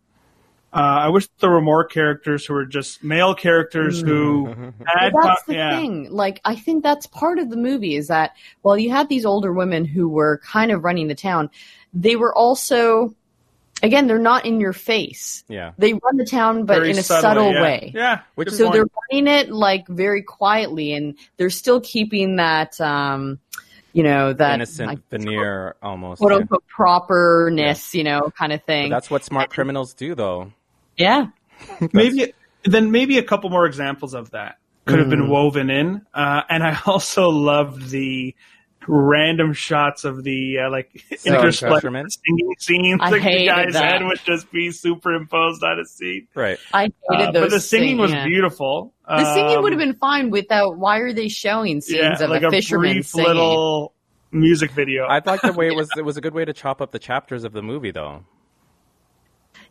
[0.70, 4.46] Uh, I wish there were more characters who were just male characters who
[4.84, 5.14] had.
[5.14, 5.76] Well, that's the yeah.
[5.76, 6.10] thing.
[6.10, 9.50] Like, I think that's part of the movie is that while you had these older
[9.52, 11.48] women who were kind of running the town,
[11.94, 13.14] they were also,
[13.82, 15.42] again, they're not in your face.
[15.48, 15.72] Yeah.
[15.78, 17.62] They run the town, but Very in a subtly, subtle yeah.
[17.62, 17.92] way.
[17.94, 18.20] Yeah.
[18.34, 18.74] Which So point.
[18.74, 23.38] they're running it like very quietly, and they're still keeping that, um,
[23.94, 26.20] you know, that Innocent like, veneer almost.
[26.20, 26.38] quote yeah.
[26.38, 28.90] unquote properness, you know, kind of But thing.
[28.90, 30.52] that's what smart criminals do, though.
[30.98, 31.26] Yeah.
[31.92, 32.32] maybe
[32.64, 35.30] then maybe a couple more examples of that could have been Mm.
[35.30, 36.02] woven in.
[36.14, 38.34] Uh, and I also loved the
[38.86, 42.06] random shots of the uh, like Sound interspliced Fisherman?
[42.10, 43.00] singing scenes.
[43.02, 43.84] I like the guy's that.
[43.84, 46.26] head would just be superimposed on a scene.
[46.34, 46.58] Right.
[46.72, 47.42] I hated Uh, those.
[47.42, 48.24] but the singing sing- was yeah.
[48.24, 48.94] beautiful.
[49.06, 50.78] The singing Um, would have been fine without.
[50.78, 53.26] Why are they showing scenes yeah, of like a a fisherman brief singing?
[53.28, 53.94] little
[54.32, 55.04] music video.
[55.04, 55.88] I like the way it was.
[55.96, 58.24] It was a good way to chop up the chapters of the movie, though.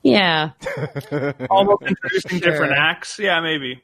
[0.03, 0.51] Yeah,
[1.49, 2.51] Almost introducing Sure.
[2.51, 3.19] different acts.
[3.19, 3.83] Yeah, maybe.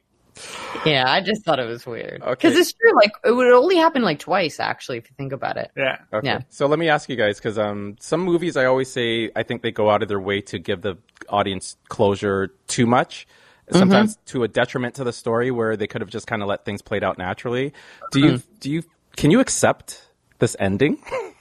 [0.86, 1.04] yeah.
[1.08, 2.32] I just thought it was weird Okay.
[2.32, 2.96] because it's true.
[2.96, 5.72] Like it would only happen like twice, actually, if you think about it.
[5.78, 5.98] Yeah.
[6.14, 6.28] Okay.
[6.28, 6.40] Yeah.
[6.50, 9.62] So let me ask you guys, because um, some movies I always say I think
[9.62, 10.98] they go out of their way to give the
[11.30, 13.28] audience closure too much,
[13.72, 16.66] sometimes to a detriment to the story, where they could have just kind of let
[16.66, 17.74] things played out naturally.
[18.12, 18.84] Do you do you
[19.18, 20.08] can you accept
[20.40, 20.98] this ending?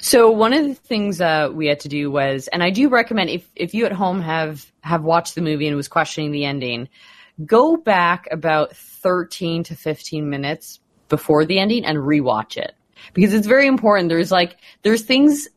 [0.00, 3.30] So one of the things uh, we had to do was, and I do recommend
[3.30, 6.88] if if you at home have have watched the movie and was questioning the ending,
[7.44, 12.74] go back about thirteen to fifteen minutes before the ending and rewatch it
[13.14, 14.08] because it's very important.
[14.08, 15.48] There's like there's things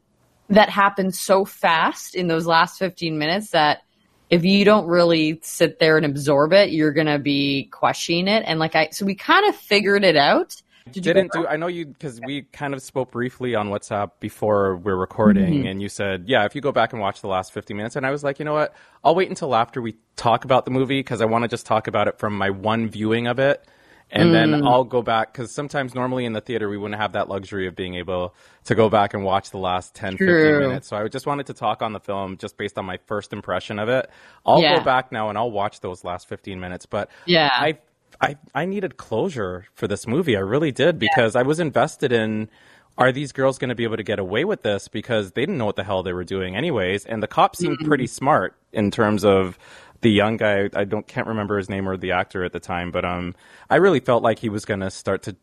[0.50, 3.82] that happen so fast in those last fifteen minutes that
[4.30, 8.44] if you don't really sit there and absorb it, you're gonna be questioning it.
[8.48, 10.62] And like I, so we kind of figured it out.
[10.86, 11.48] Did you Didn't do.
[11.48, 15.67] I know you because we kind of spoke briefly on WhatsApp before we're recording, Mm-hmm.
[15.67, 18.06] and you said, "Yeah, if you go back and watch the last fifty minutes," and
[18.06, 18.76] I was like, "You know what?
[19.04, 21.88] I'll wait until after we talk about the movie because I want to just talk
[21.88, 23.65] about it from my one viewing of it."
[24.12, 24.34] And Mm.
[24.34, 27.65] then I'll go back because sometimes normally in the theater we wouldn't have that luxury
[27.65, 30.89] of being able to go back and watch the last 10, 15 minutes.
[30.89, 33.80] So I just wanted to talk on the film just based on my first impression
[33.80, 34.10] of it.
[34.46, 34.78] I'll Yeah.
[34.80, 36.86] go back now and I'll watch those last 15 minutes.
[36.86, 37.50] But Yeah.
[37.56, 37.78] I
[38.21, 40.36] I I needed closure for this movie.
[40.36, 42.49] I really did because I was invested in
[42.97, 44.88] are these girls going to be able to get away with this?
[44.88, 47.80] Because they didn't know what the hell they were doing anyways and the cop seemed
[47.86, 49.58] pretty smart in terms of
[50.02, 50.69] the young guy.
[50.73, 53.36] I don't can't remember his name or the actor at the time but um
[53.69, 55.36] I really felt like he was going to start to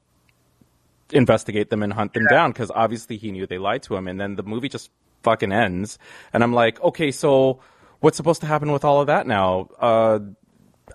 [1.12, 4.20] investigate them and hunt them down because obviously he knew they lied to him and
[4.20, 4.90] then the movie just
[5.22, 5.98] fucking ends.
[6.32, 7.60] And I'm like okay so
[7.98, 9.68] what's supposed to happen with all of that now?
[9.80, 10.20] Uh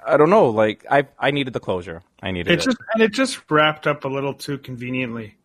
[0.05, 0.49] I don't know.
[0.49, 2.03] Like I, I needed the closure.
[2.21, 2.63] I needed It it.
[2.65, 5.35] just and it just wrapped up a little too conveniently.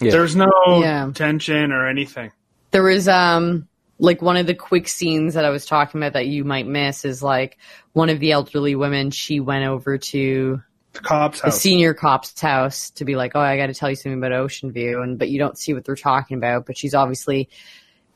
[0.00, 0.10] Yeah.
[0.12, 1.10] There's no Yeah.
[1.14, 2.32] tension or anything.
[2.70, 6.26] There was um like one of the quick scenes that I was talking about that
[6.26, 7.58] you might miss is like
[7.92, 10.60] one of the elderly women she went over to
[10.94, 13.96] The cop's the senior cop's house to be like, "Oh, I got to tell you
[13.96, 16.66] something about Ocean View," and but you don't see what they're talking about.
[16.66, 17.48] But she's obviously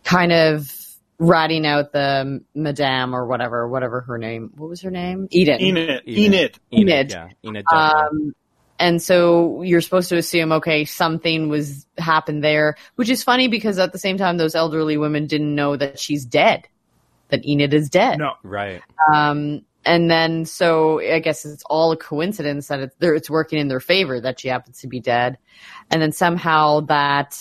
[0.04, 0.70] kind of
[1.18, 4.52] ratting out the madame or whatever, whatever her name.
[4.56, 5.28] What was her name?
[5.30, 5.60] Eden.
[5.60, 6.02] Enid.
[6.06, 6.06] Enid.
[6.08, 6.60] Enid.
[6.72, 7.10] Enid.
[7.10, 7.28] Yeah.
[7.44, 7.64] Enid.
[7.72, 8.34] Um,
[8.78, 13.78] and so you're supposed to assume, okay, something was happened there, which is funny because
[13.78, 16.68] at the same time, those elderly women didn't know that she's dead,
[17.28, 18.18] that Enid is dead.
[18.18, 18.34] No.
[18.44, 18.80] right.
[19.12, 23.68] Um, and then so I guess it's all a coincidence that it's, it's working in
[23.68, 25.38] their favor that she happens to be dead,
[25.90, 27.36] and then somehow that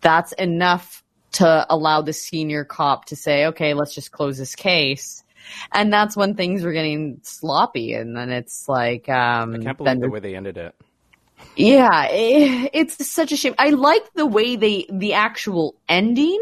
[0.00, 5.22] that's enough to allow the senior cop to say, okay, let's just close this case.
[5.72, 10.00] And that's when things were getting sloppy, and then it's like, um, I can't believe
[10.00, 10.74] the way they ended it.
[11.56, 13.54] yeah, eh, it's such a shame.
[13.58, 16.40] I like the way they the actual ending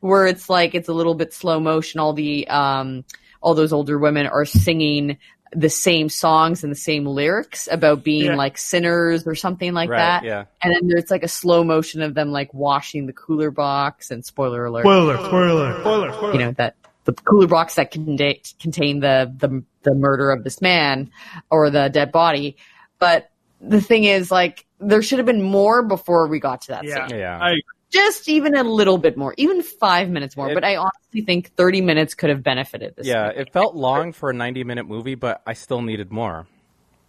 [0.00, 2.00] where it's like it's a little bit slow motion.
[2.00, 3.04] All the um
[3.40, 5.16] all those older women are singing
[5.52, 8.36] the same songs and the same lyrics about being Yeah.
[8.36, 10.24] like sinners or something like Right, that.
[10.24, 10.44] yeah.
[10.62, 14.24] And then there's like a slow motion of them like washing the cooler box and
[14.24, 16.32] spoiler alert Spoiler, spoiler, spoiler, spoiler.
[16.32, 20.60] you know that the cooler box that contain contain the, the the murder of this
[20.60, 21.10] man
[21.50, 22.56] or the dead body.
[22.98, 26.84] But the thing is, like, there should have been more before we got to that
[26.84, 27.06] yeah.
[27.08, 27.18] scene.
[27.18, 27.38] Yeah.
[27.42, 27.54] I,
[27.90, 30.50] Just even a little bit more, even five minutes more.
[30.50, 33.06] It- but I honestly think thirty minutes could have benefited this.
[33.06, 33.26] Yeah.
[33.28, 33.40] movie.
[33.40, 36.46] It felt long for a 90 minute movie, but I still needed more.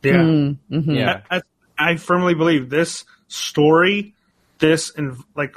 [0.04, 0.13] yeah.
[0.13, 0.91] Mm-hmm.
[0.91, 1.22] Yeah.
[1.30, 1.41] I, I,
[1.91, 4.13] I firmly believe this story,
[4.60, 5.56] this and like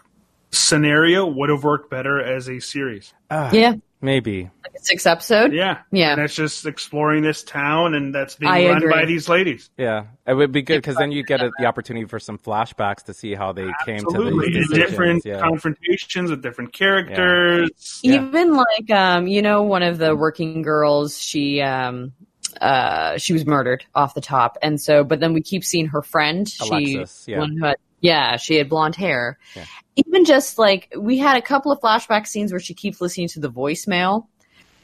[0.51, 3.13] scenario would have worked better as a series.
[3.31, 4.51] yeah, Maybe.
[4.63, 5.55] like a six episode.
[5.55, 5.79] Yeah.
[5.91, 6.13] Yeah.
[6.13, 8.93] And it's just exploring this town and that's being I run agree.
[8.93, 9.71] by these ladies.
[9.79, 10.09] Yeah.
[10.27, 13.15] It would be good because then you get a, the opportunity for some flashbacks to
[13.15, 14.53] see how they came to Absolutely.
[14.53, 15.41] these different yeah.
[15.41, 18.01] confrontations with different characters.
[18.03, 18.27] Yeah.
[18.27, 22.13] even like um you know one of the working girls she um
[22.61, 26.03] uh she was murdered off the top and so but then we keep seeing her
[26.03, 27.39] friend she Alexis, yeah.
[27.39, 29.65] one who had, yeah she had blonde hair Yeah.
[29.97, 33.41] even just like we had a couple of flashback scenes where she keeps listening to
[33.41, 34.27] the voicemail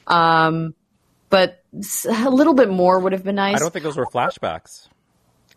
[0.07, 0.75] um
[1.29, 1.63] but
[2.09, 4.89] a little bit more would have been nice I don't think those were flashbacks.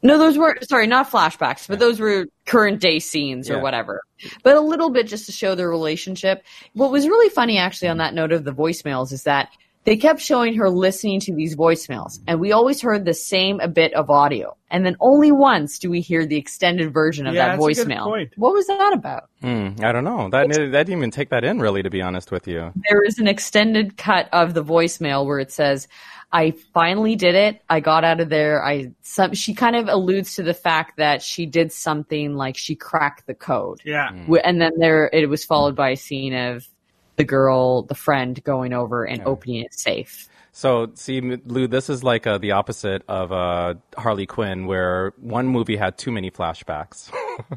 [0.03, 3.61] no, those were sorry, not flashbacks, but those were current day scenes or Yeah.
[3.61, 4.01] whatever.
[4.43, 6.43] But a little bit just to show their relationship.
[6.73, 9.49] What was really funny, actually, on that note of the voicemails, is that
[9.85, 13.67] they kept showing her listening to these voicemails, and we always heard the same a
[13.67, 14.55] bit of audio.
[14.71, 17.85] And then only once do we hear the extended version of Yeah, that that's a
[17.85, 18.03] good voicemail.
[18.05, 18.33] point.
[18.37, 19.29] What was that about?
[19.41, 20.29] Hmm, I don't know.
[20.29, 22.71] That that didn't even take that in, really, to be honest with you.
[22.89, 25.87] There is an extended cut of the voicemail where it says,
[26.31, 27.61] "I finally did it.
[27.69, 28.63] I got out of there.
[28.63, 32.73] I." Some, she kind of alludes to the fact that she did something like she
[32.73, 33.79] cracked the code.
[33.85, 34.09] Yeah.
[34.43, 36.67] And then there, it was followed by a scene of
[37.15, 40.29] the girl, the friend, going over and opening it safe.
[40.55, 45.47] So, see, Lu, this is like uh, the opposite of uh, Harley Quinn, where one
[45.47, 47.11] movie had too many flashbacks.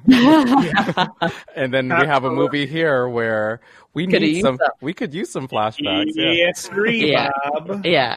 [1.54, 3.60] and then we have a movie here where
[3.92, 4.70] we Coulda need some, some.
[4.80, 6.12] we could use some flashbacks.
[6.14, 6.32] Yeah.
[6.32, 7.30] Yes, agree, Yeah.
[7.52, 7.84] Bob.
[7.84, 8.16] Yeah.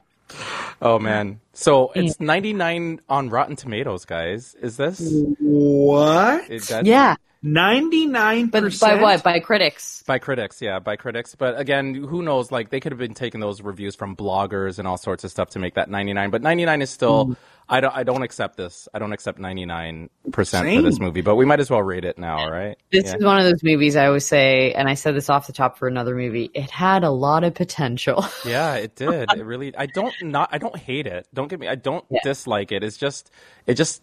[0.81, 1.41] Oh, man.
[1.53, 4.55] So it's 99 on Rotten Tomatoes, guys.
[4.61, 5.01] Is this?
[5.39, 6.49] What?
[6.49, 7.15] Is that- Yeah.
[7.41, 8.97] Ninety nine But percent.
[8.97, 9.23] by what?
[9.23, 10.03] By critics.
[10.05, 11.35] By critics, yeah, by critics.
[11.35, 12.51] But again, who knows?
[12.51, 15.51] Like they could have been taking those reviews from bloggers and all sorts of stuff
[15.51, 16.31] to make that 99.
[16.31, 17.27] But 99 is still.
[17.27, 17.37] Mm.
[17.71, 17.95] I don't.
[17.95, 18.89] I don't accept this.
[18.93, 21.21] I don't accept 99 percent for this movie.
[21.21, 22.77] But we might as well rate it now, right?
[22.91, 23.15] This Yeah.
[23.17, 25.77] is one of those movies I always say, and I said this off the top
[25.77, 26.49] for another movie.
[26.53, 28.25] It had a lot of potential.
[28.45, 29.31] Yeah, it did.
[29.31, 29.73] It really.
[29.77, 30.49] I don't not.
[30.51, 31.27] I don't hate it.
[31.33, 31.67] Don't get me.
[31.69, 32.19] I don't Yeah.
[32.23, 32.83] dislike it.
[32.83, 33.31] It's just.
[33.67, 34.01] It just.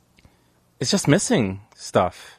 [0.79, 2.36] It's just missing stuff.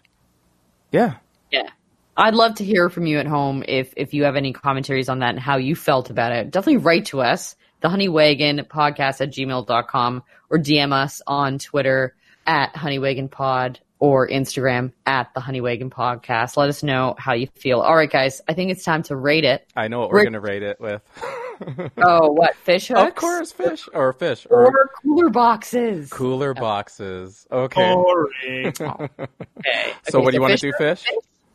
[0.92, 1.16] Yeah.
[1.52, 1.70] Yeah.
[2.16, 5.20] I'd love to hear from you at home if if you have any commentaries on
[5.20, 6.50] that and how you felt about it.
[6.52, 12.16] Definitely write to us, the Honeywagon podcast at gmail.com or DM us on Twitter
[12.48, 16.56] at Honeywagon Pod or Instagram at the Honeywagon Podcast.
[16.58, 17.82] Let us know how you feel.
[17.82, 19.68] All right, guys, I think it's time to rate it.
[19.76, 21.02] I know what we're Rick- gonna rate it with.
[21.98, 22.56] Oh, what?
[22.58, 23.02] Fish hooks?
[23.02, 26.10] of course, fish or fish or Or cooler boxes.
[26.10, 27.46] cooler boxes.
[27.52, 27.94] Okay.
[27.94, 28.74] Boring.
[28.80, 29.94] Okay.
[30.10, 30.72] So Okay, what do you want to do?
[30.78, 31.04] hooks?
[31.04, 31.08] Fish?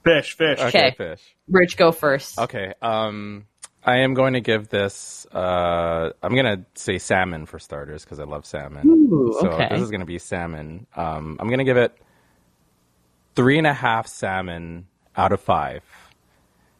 [0.04, 0.58] fish, fish.
[0.60, 0.94] Okay, Okay.
[0.96, 1.36] fish.
[1.48, 2.38] Rich, go first.
[2.38, 2.74] Okay.
[2.82, 3.46] Um,
[3.84, 5.26] I am going to give this.
[5.32, 8.86] Uh, I'm gonna say salmon for starters because I love salmon.
[8.88, 9.68] Ooh, so okay.
[9.70, 10.86] this is gonna be salmon.
[10.94, 11.96] Um, I'm gonna give it
[13.34, 14.86] three and a half salmon
[15.16, 15.82] out of five.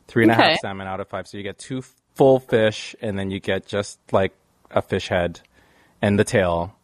[0.06, 0.56] Three and a half Okay.
[0.62, 1.26] salmon out of five.
[1.26, 1.82] So you get two
[2.14, 4.34] full fish, and then you get just like
[4.70, 5.40] a fish head
[6.00, 6.74] and the tail.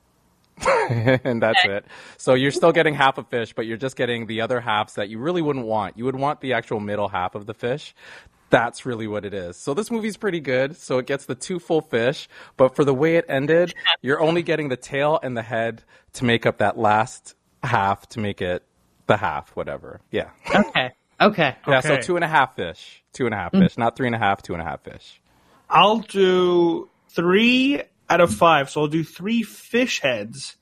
[0.91, 1.85] and that's it.
[2.17, 5.09] So you're still getting half a fish, but you're just getting the other halves that
[5.09, 5.97] you really wouldn't want.
[5.97, 7.95] You would want the actual middle half of the fish.
[8.51, 9.57] That's really what it is.
[9.57, 10.77] So this movie's pretty good.
[10.77, 14.43] So it gets the two full fish, but for the way it ended, you're only
[14.43, 18.65] getting the tail and the head to make up that last half to make it
[19.07, 20.01] the half, whatever.
[20.11, 20.31] Yeah.
[20.55, 20.93] Okay.
[21.21, 21.57] Okay.
[21.67, 21.81] Yeah.
[21.81, 24.19] So two and a half fish, two and a half fish, not three and a
[24.19, 25.21] half, two and a half fish.
[25.69, 28.71] I'll do three out of five.
[28.71, 30.57] So I'll do three fish heads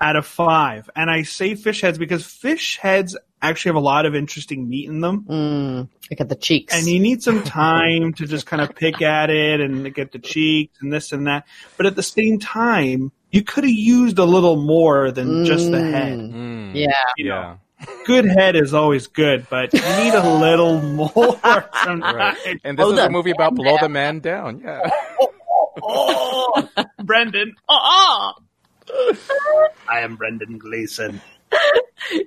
[0.00, 0.88] out of five.
[0.94, 4.88] And I say fish heads because fish heads actually have a lot of interesting meat
[4.88, 5.24] in them.
[5.28, 6.74] Mm, look at the cheeks.
[6.74, 10.18] And you need some time to just kind of pick at it and get the
[10.18, 11.46] cheeks and this and that.
[11.76, 15.82] But at the same time, you could have used a little more than just the
[15.82, 16.18] head.
[16.18, 16.92] Mm, yeah.
[17.16, 17.56] You know, yeah.
[18.06, 21.12] Good head is always good, but you need a little more.
[21.14, 22.60] Right.
[22.64, 24.60] And this Blow is a movie about blow the man down.
[24.64, 24.88] Yeah.
[25.20, 25.32] Oh,
[25.82, 26.84] oh, oh.
[27.04, 27.54] Brendan.
[27.68, 28.32] Oh,
[29.88, 31.20] I am Brendan Gleeson.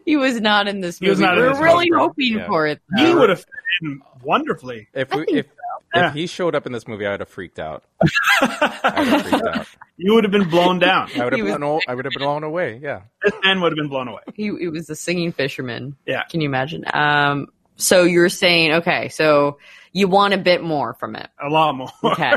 [0.05, 1.27] He was not in this He was movie.
[1.27, 1.99] not we in were this really movie.
[2.03, 2.47] hoping Yeah.
[2.47, 2.81] for it.
[2.97, 3.47] He would have fit
[3.81, 4.87] in wonderfully.
[4.93, 5.51] If we, if Yeah.
[5.93, 7.83] If he showed up in this movie, I would have freaked out.
[8.41, 9.67] I would have freaked out.
[9.97, 11.09] You would have been blown down.
[11.19, 11.81] I would have was- blown.
[11.87, 12.79] I would have been blown away.
[12.81, 13.01] Yeah.
[13.23, 14.21] This man would have been blown away.
[14.33, 15.95] He, he was the singing fisherman.
[16.05, 16.23] Yeah.
[16.23, 16.85] Can you imagine?
[16.93, 19.57] Um, so you're saying, okay, so
[19.91, 21.29] you want a bit more from it.
[21.43, 21.89] A lot more.
[22.03, 22.33] Okay.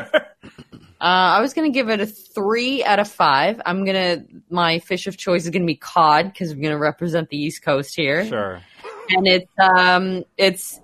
[1.00, 3.60] Uh, I was gonna give it a three out of five.
[3.66, 7.36] I'm gonna my fish of choice is gonna be cod because I'm gonna represent the
[7.36, 8.24] East Coast here.
[8.24, 8.60] Sure.
[9.08, 10.78] and it's um it's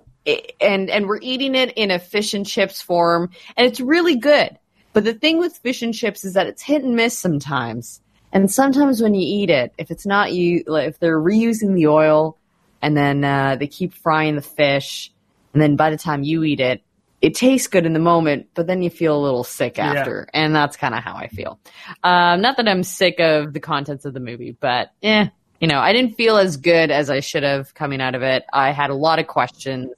[0.61, 4.57] and and we're eating it in a fish and chips form and it's really good
[4.93, 8.51] but the thing with fish and chips is that it's hit and miss sometimes and
[8.51, 12.37] sometimes when you eat it if it's not you like, if they're reusing the oil
[12.81, 15.11] and then uh, they keep frying the fish
[15.53, 16.81] and then by the time you eat it
[17.21, 19.93] it tastes good in the moment but then you feel a little sick Yeah.
[19.93, 21.59] after and that's kind of how i feel
[22.03, 25.27] um, not that i'm sick of the contents of the movie but eh
[25.59, 28.43] you know, I didn't feel as good as I should have coming out of it.
[28.53, 29.89] I had a lot of questions.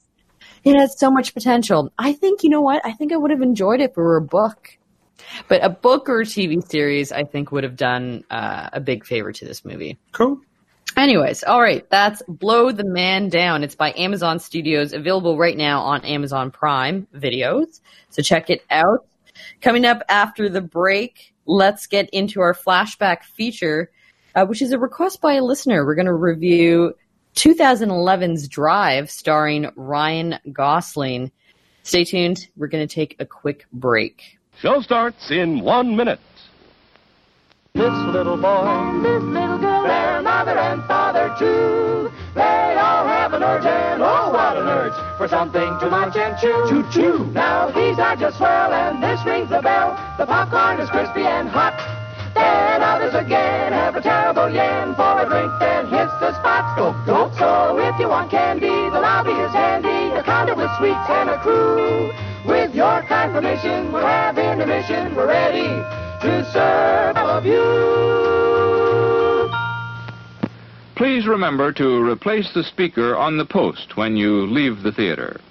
[0.63, 1.91] It has so much potential.
[1.97, 2.85] I think, you know what?
[2.85, 4.77] I think I would have enjoyed it if it were a book.
[5.47, 9.05] But a book or a TV series, I think, would have done uh, a big
[9.05, 9.97] favor to this movie.
[10.11, 10.39] Cool.
[10.97, 13.63] Anyways, all right, that's Blow the Man Down.
[13.63, 17.79] It's by Amazon Studios, available right now on Amazon Prime Videos.
[18.09, 19.05] So check it out.
[19.61, 23.89] Coming up after the break, let's get into our flashback feature,
[24.35, 25.85] uh, which is a request by a listener.
[25.85, 26.93] We're going to review
[27.35, 31.31] 2011's Drive, starring Ryan Gosling.
[31.83, 32.47] Stay tuned.
[32.55, 34.37] We're going to take a quick break.
[34.59, 36.19] Show starts in one minute.
[37.73, 42.11] This little boy, this little girl, their mother and father too.
[42.35, 46.37] They all have an urge, and oh, what an urge for something to munch and
[46.37, 46.65] chew.
[46.67, 47.25] Choo choo.
[47.31, 49.95] Now these are just swell, and this rings the bell.
[50.17, 52.00] The popcorn is crispy and hot.
[53.01, 54.47] Again have a terrible
[54.95, 55.51] for a drink,
[55.89, 56.77] hits the spot.
[56.77, 57.31] Go go.
[57.37, 60.15] So if you want candy, the lobby is handy.
[60.15, 62.11] A counter with sweets and a crew.
[62.45, 65.15] With your kind permission, we're having a mission.
[65.15, 65.67] We're ready
[66.21, 67.61] to serve all of you.
[70.95, 75.41] Please remember to replace the speaker on the post when you leave the theater.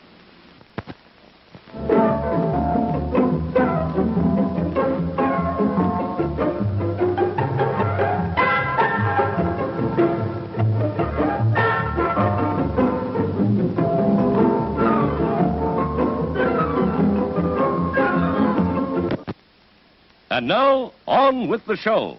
[20.40, 22.16] And now, on with the show.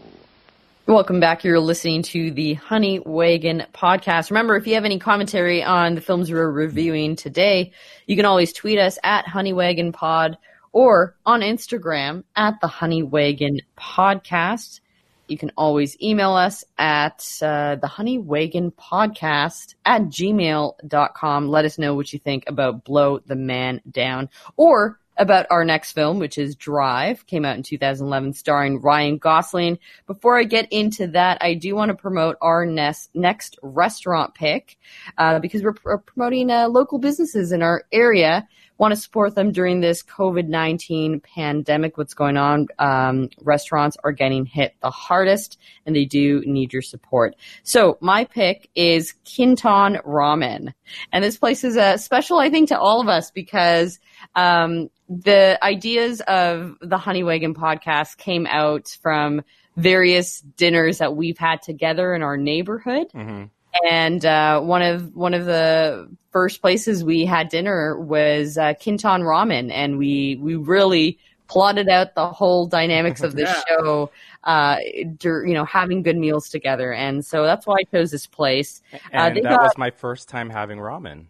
[0.85, 1.43] Welcome back.
[1.43, 4.29] You're listening to the Honey Wagon podcast.
[4.29, 7.71] Remember, if you have any commentary on the films we're reviewing today,
[8.05, 10.37] you can always tweet us at Honey Wagon Pod
[10.71, 14.81] or on Instagram at the Honey Wagon Podcast.
[15.27, 21.47] You can always email us at uh, the Honey Wagon Podcast at gmail.com.
[21.47, 25.91] Let us know what you think about Blow the Man Down or about our next
[25.91, 29.77] film, which is Drive, came out in 2011, starring Ryan Gosling.
[30.07, 34.79] Before I get into that, I do want to promote our next, next restaurant pick
[35.19, 38.47] uh, because we're pr- promoting uh, local businesses in our area.
[38.81, 41.99] Want to support them during this COVID 19 pandemic.
[41.99, 42.65] What's going on?
[42.79, 47.35] Um, restaurants are getting hit the hardest and they do need your support.
[47.61, 50.73] So, my pick is Kinton Ramen.
[51.13, 53.99] And this place is a special, I think, to all of us because
[54.33, 59.43] um, the ideas of the Honey Wagon podcast came out from
[59.77, 63.11] various dinners that we've had together in our neighborhood.
[63.13, 63.43] Mm-hmm.
[63.89, 69.21] And uh, one of one of the first places we had dinner was uh, Kinton
[69.23, 71.17] Ramen, and we we really
[71.47, 73.61] plotted out the whole dynamics of the Yeah.
[73.67, 74.11] show.
[74.43, 74.77] Uh,
[75.17, 78.81] dur- you know, having good meals together, and so that's why I chose this place.
[78.93, 81.25] Uh, And they that got- was my first time having ramen.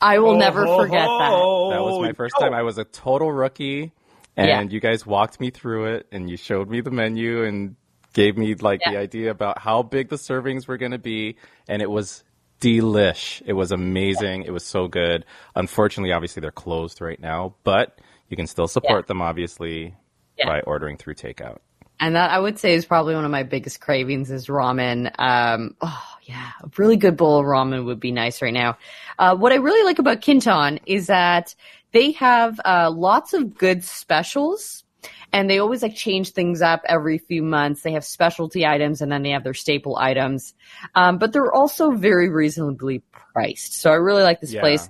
[0.00, 1.30] I will Oh, never ho, forget that.
[1.30, 2.52] That was my first time.
[2.52, 3.92] I was a total rookie,
[4.36, 7.76] and you guys walked me through it, and you showed me the menu and
[8.16, 11.36] gave me like the idea about how big the servings were going to be,
[11.68, 12.24] and it was
[12.62, 13.42] delish.
[13.44, 14.44] It was amazing.
[14.44, 15.26] It was so good.
[15.54, 18.00] Unfortunately, obviously they're closed right now, but
[18.30, 19.94] you can still support them obviously
[20.38, 20.46] Yeah.
[20.46, 21.58] by ordering through takeout.
[22.00, 25.12] And that I would say is probably one of my biggest cravings is ramen.
[25.18, 28.78] Um, oh yeah, a really good bowl of ramen would be nice right now.
[29.18, 31.54] Uh, what I really like about Kinton is that
[31.92, 34.84] they have uh, lots of good specials,
[35.32, 37.82] and they always like change things up every few months.
[37.82, 40.54] They have specialty items, and then they have their staple items.
[40.94, 43.02] Um, but they're also very reasonably
[43.32, 43.80] priced.
[43.80, 44.60] So I really like this Yeah.
[44.60, 44.88] place.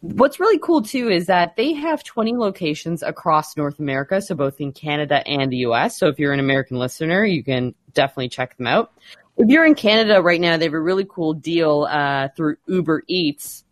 [0.00, 4.60] What's really cool too is that they have 20 locations across North America, so both
[4.60, 5.98] in Canada and the US.
[5.98, 8.92] So if you're an American listener, you can definitely check them out.
[9.36, 13.04] If you're in Canada right now, they have a really cool deal uh, through Uber
[13.08, 13.64] Eats.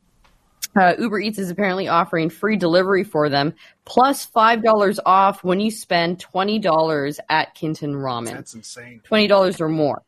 [0.76, 3.54] Uh, Uber Eats is apparently offering free delivery for them,
[3.84, 8.32] plus $5 off when you spend $20 at Kinton Ramen.
[8.32, 9.00] That's insane.
[9.08, 10.02] $20 or more.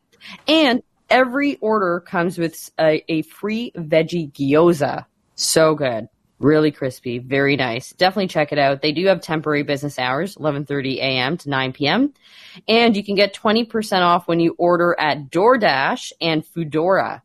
[0.47, 5.05] And every order comes with a, a free veggie gyoza.
[5.35, 6.07] So good.
[6.39, 7.19] Really crispy.
[7.19, 7.91] Very nice.
[7.91, 8.81] Definitely check it out.
[8.81, 11.37] They do have temporary business hours, 11:30 a.m.
[11.37, 12.13] to 9 p.m.
[12.65, 17.21] And you can get 20% off when you order at DoorDash and Foodora.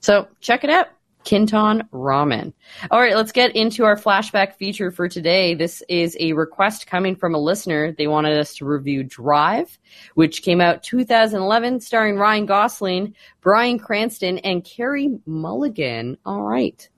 [0.00, 0.88] So check it out.
[1.24, 2.52] Kinton Ramen.
[2.90, 5.54] All right, let's get into our flashback feature for today.
[5.54, 7.92] This is a request coming from a listener.
[7.92, 9.78] They wanted us to review Drive,
[10.14, 16.16] which came out 2011, starring Ryan Gosling, Bryan Cranston, and Carey Mulligan.
[16.24, 16.88] All right.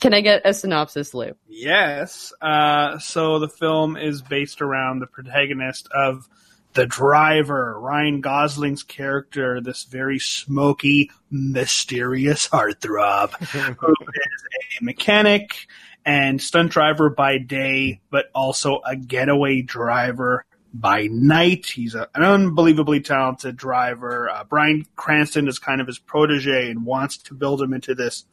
[0.00, 1.32] Can I get a synopsis, Lu?
[1.48, 2.32] Yes.
[2.40, 6.28] Uh, so the film is based around the protagonist of
[6.74, 13.32] the driver, Ryan Gosling's character, this very smoky, mysterious heartthrob,
[13.76, 14.44] who is
[14.80, 15.66] a mechanic
[16.04, 20.44] and stunt driver by day, but also a getaway driver
[20.74, 21.66] by night.
[21.66, 24.28] He's a, an unbelievably talented driver.
[24.28, 28.24] Uh, Bryan Cranston is kind of his protege and wants to build him into this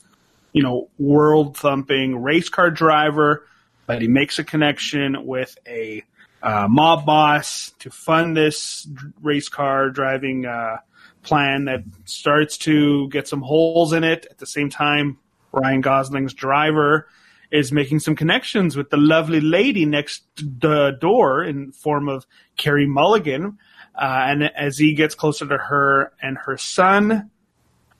[0.53, 3.45] you know, world thumping race car driver,
[3.85, 6.03] but he makes a connection with a
[6.41, 8.87] uh, mob boss to fund this
[9.21, 10.77] race car driving uh,
[11.23, 14.27] plan that starts to get some holes in it.
[14.29, 15.17] At the same time,
[15.51, 17.07] Ryan Gosling's driver
[17.51, 22.25] is making some connections with the lovely lady next the door in form of
[22.57, 23.57] Carey Mulligan.
[23.95, 27.31] Uh, and as he gets closer to her and her son,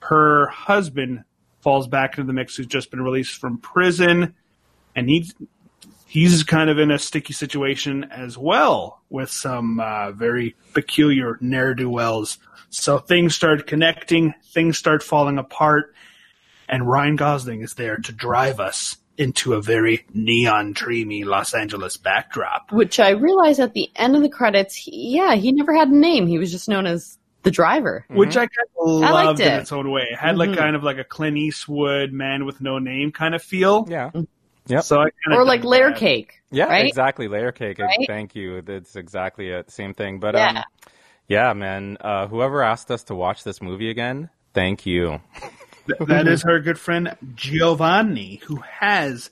[0.00, 1.24] her husband
[1.60, 4.34] falls back into the mix, who's just been released from prison,
[4.96, 5.34] and he's
[6.10, 11.72] he's kind of in a sticky situation as well with some uh, very peculiar ne'er
[11.72, 12.38] do wells.
[12.68, 15.94] So things start connecting, things start falling apart,
[16.68, 21.96] and Ryan Gosling is there to drive us into a very neon dreamy Los Angeles
[21.96, 22.72] backdrop.
[22.72, 25.96] Which I realized at the end of the credits, he, yeah, he never had a
[25.96, 26.26] name.
[26.26, 28.04] He was just known as the driver.
[28.08, 29.60] Which I kind of I liked loved in it.
[29.60, 30.08] its own way.
[30.10, 30.56] It had like Mhm.
[30.56, 33.86] kind of like a Clint Eastwood man with no name kind of feel.
[33.88, 34.10] Yeah.
[34.70, 34.84] Yep.
[34.84, 36.40] So I kind Or like layer cake.
[36.50, 36.86] Yeah, right?
[36.86, 37.28] exactly.
[37.28, 37.78] Layer cake.
[37.78, 37.98] Right?
[38.06, 38.62] Thank you.
[38.62, 39.70] That's exactly it.
[39.70, 40.18] Same thing.
[40.20, 40.48] But Yeah.
[40.48, 40.64] um,
[41.28, 41.96] yeah, man.
[42.00, 45.20] Uh, whoever asked us to watch this movie again, thank you.
[46.00, 49.30] That is her good friend Giovanni, who has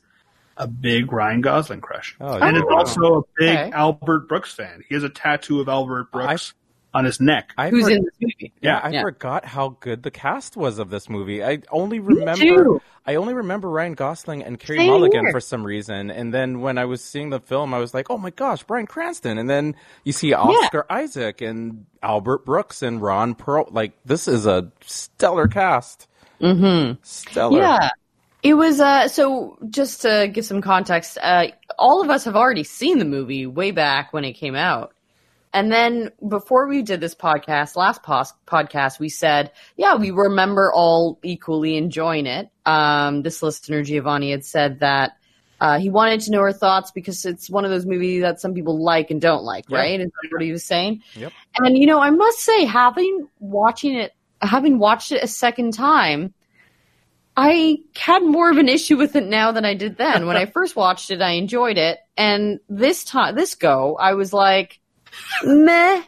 [0.56, 2.76] a big Ryan Gosling crush, Oh, and is yeah.
[2.76, 3.70] also a big Okay.
[3.72, 4.82] Albert Brooks fan.
[4.88, 6.54] He has a tattoo of Albert Brooks
[6.94, 7.52] on his neck.
[7.58, 8.52] I Who's for- in this movie?
[8.62, 9.02] Yeah, I Yeah.
[9.02, 11.44] forgot how good the cast was of this movie.
[11.44, 12.80] I only remember.
[13.06, 15.32] I only remember Ryan Gosling and Carey Same Mulligan here.
[15.32, 16.10] for some reason.
[16.10, 18.86] And then when I was seeing the film, I was like, "Oh my gosh, Bryan
[18.86, 23.66] Cranston!" And then you see Oscar Isaac and Albert Brooks and Ron Perl.
[23.70, 26.06] Like this is a stellar cast.
[26.40, 26.98] Mm-hmm.
[27.02, 27.58] Stellar.
[27.58, 27.90] Yeah.
[28.42, 31.46] It was uh so just to give some context, uh
[31.78, 34.92] all of us have already seen the movie way back when it came out.
[35.52, 40.72] And then before we did this podcast, last pos- podcast, we said, yeah, we remember
[40.72, 42.50] all equally enjoying it.
[42.66, 45.12] Um, this listener, Giovanni, had said that
[45.60, 48.54] uh, he wanted to know our thoughts because it's one of those movies that some
[48.54, 49.78] people like and don't like, Yeah.
[49.78, 50.00] right?
[50.00, 51.02] Is that what he was saying?
[51.14, 51.32] Yep.
[51.58, 56.32] And you know, I must say, having watching it, having watched it a second time,
[57.36, 60.26] I had more of an issue with it now than I did then.
[60.26, 64.32] when I first watched it, I enjoyed it, and this time, this go, I was
[64.32, 64.77] like,
[65.44, 66.02] meh.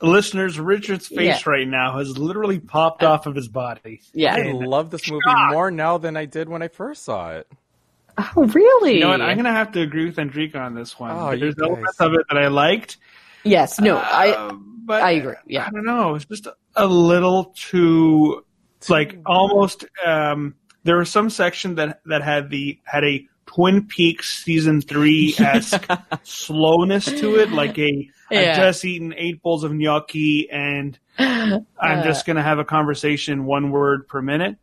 [0.00, 1.50] Listeners, Richard's face Yeah.
[1.50, 4.00] right now has literally popped off of his body.
[4.12, 4.34] Yeah.
[4.36, 7.48] I love this movie more now than I did when I first saw it.
[8.36, 8.94] Oh, really?
[8.94, 9.20] You know what?
[9.20, 11.10] I'm going to have to agree with Enrique on this one.
[11.12, 11.68] Oh, There's guys.
[11.68, 12.96] elements of it that I liked.
[13.44, 13.80] yes.
[13.80, 13.96] No.
[13.96, 14.58] Uh, I.
[14.84, 15.66] but I agree, yeah.
[15.66, 16.14] I don't know.
[16.14, 16.46] It's just
[16.76, 18.44] a little too
[18.88, 19.84] like almost.
[20.04, 23.26] Um, there was some section that that had the had a
[23.58, 25.84] Twin Peaks season three esque
[26.22, 28.50] slowness to it, like a Yeah.
[28.52, 32.64] I've just eaten eight bowls of gnocchi and I'm Uh, just going to have a
[32.64, 34.58] conversation one word per minute.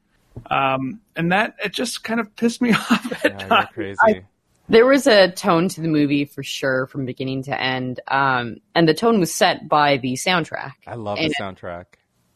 [0.50, 3.68] Um, and that it just kind of pissed me off at Yeah, you're times.
[3.74, 4.26] crazy.
[4.70, 8.88] There was a tone to the movie for sure from beginning to end, um, and
[8.88, 10.72] the tone was set by the soundtrack.
[10.88, 11.84] I love And the soundtrack.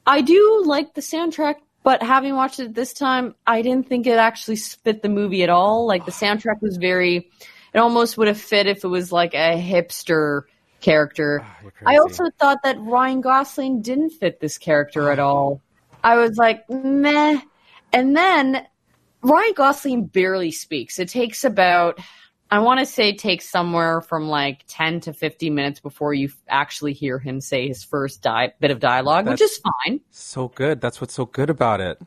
[0.05, 4.17] I do like the soundtrack, but having watched it this time, I didn't think it
[4.17, 5.85] actually fit the movie at all.
[5.87, 7.29] Like the soundtrack was very,
[7.73, 10.43] it almost would have fit if it was like a hipster
[10.81, 11.41] character.
[11.43, 15.61] Ah, you're I also thought that Ryan Gosling didn't fit this character at all.
[16.03, 17.39] I was like, meh.
[17.91, 18.65] And then
[19.21, 20.99] Ryan Gosling barely speaks.
[20.99, 21.99] It takes about,
[22.51, 26.93] I want to say, takes somewhere from like 10 to 50 minutes before you actually
[26.93, 29.99] hear him say his first di- bit of dialogue, which is fine.
[30.11, 30.81] So good.
[30.81, 32.01] That's what's so good about it.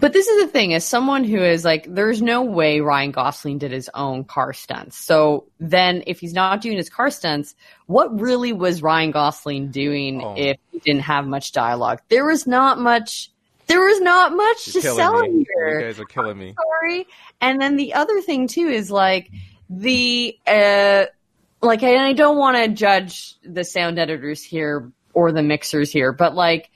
[0.00, 3.58] But this is the thing: as someone who is like, there's no way Ryan Gosling
[3.58, 4.96] did his own car stunts.
[4.96, 10.22] So then, if he's not doing his car stunts, what really was Ryan Gosling doing
[10.24, 10.34] Oh.
[10.38, 12.00] if he didn't have much dialogue?
[12.08, 13.30] There was not much.
[13.66, 15.44] There was not much You're to sell me.
[15.54, 15.80] here.
[15.80, 16.54] You guys are killing me.
[16.54, 17.06] Sorry.
[17.44, 19.30] And then the other thing too is like
[19.68, 21.04] the uh
[21.60, 26.12] like and I don't want to judge the sound editors here or the mixers here,
[26.12, 26.70] but like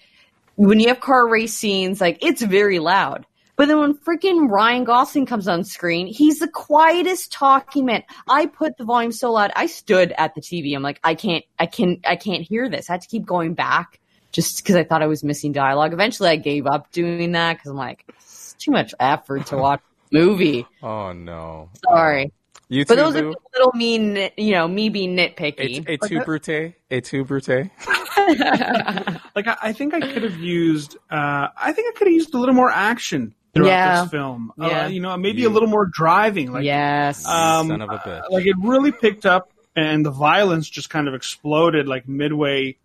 [0.57, 3.25] when you have car race scenes, like it's very loud.
[3.57, 8.05] But then when freaking Ryan Gosling comes on screen, he's the quietest talking man.
[8.29, 10.77] I put the volume so loud, I stood at the TV.
[10.77, 12.89] I'm like, I can't, I can, I can't hear this.
[12.89, 14.01] I had to keep going back
[14.33, 15.93] just because I thought I was missing dialogue.
[15.93, 19.81] Eventually, I gave up doing that because I'm like, it's too much effort to watch
[20.13, 20.67] movie.
[20.83, 21.71] Oh no.
[21.85, 22.33] Sorry,
[22.69, 25.87] You but too, those are little mean, you know, me being nitpicky.
[25.89, 26.49] A, a two brute,
[26.91, 27.49] a two brute.
[27.49, 32.35] like I, I think I could have used uh, I think I could have used
[32.35, 34.03] a little more action throughout Yeah.
[34.03, 34.53] this film.
[34.59, 34.85] Yeah.
[34.85, 36.53] Uh, you know, maybe You- a little more driving.
[36.53, 37.25] Like yes.
[37.27, 38.31] um, Son of a bitch.
[38.31, 42.77] like it really picked up and the violence just kind of exploded like midway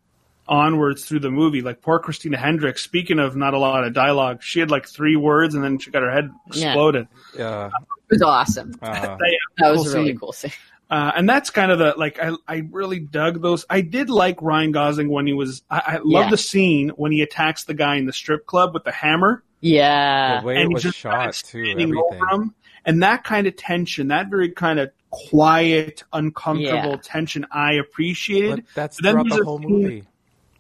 [0.48, 1.62] onwards through the movie.
[1.62, 5.16] Like poor Christina Hendricks, speaking of not a lot of dialogue, she had like three
[5.16, 7.08] words and then she got her head exploded.
[7.38, 7.68] Yeah.
[7.68, 7.72] it
[8.12, 8.74] was awesome.
[8.82, 9.18] Uh,
[9.58, 10.18] That was cool a really scene.
[10.20, 10.52] cool scene.
[10.90, 13.66] Uh, and that's kind of the like I I really dug those.
[13.70, 15.64] I did like Ryan Gosling when he was.
[15.72, 16.30] I, I love Yeah.
[16.30, 20.42] the scene when he attacks the guy in the strip club with the hammer, Yeah.
[20.42, 21.96] the way and it was just kind shot of too, everything.
[21.98, 22.54] over him.
[22.86, 26.98] and that kind of tension, that very kind of quiet, uncomfortable Yeah.
[27.02, 28.58] tension, I appreciated.
[28.58, 30.04] But that's But then throughout the whole scene- movie.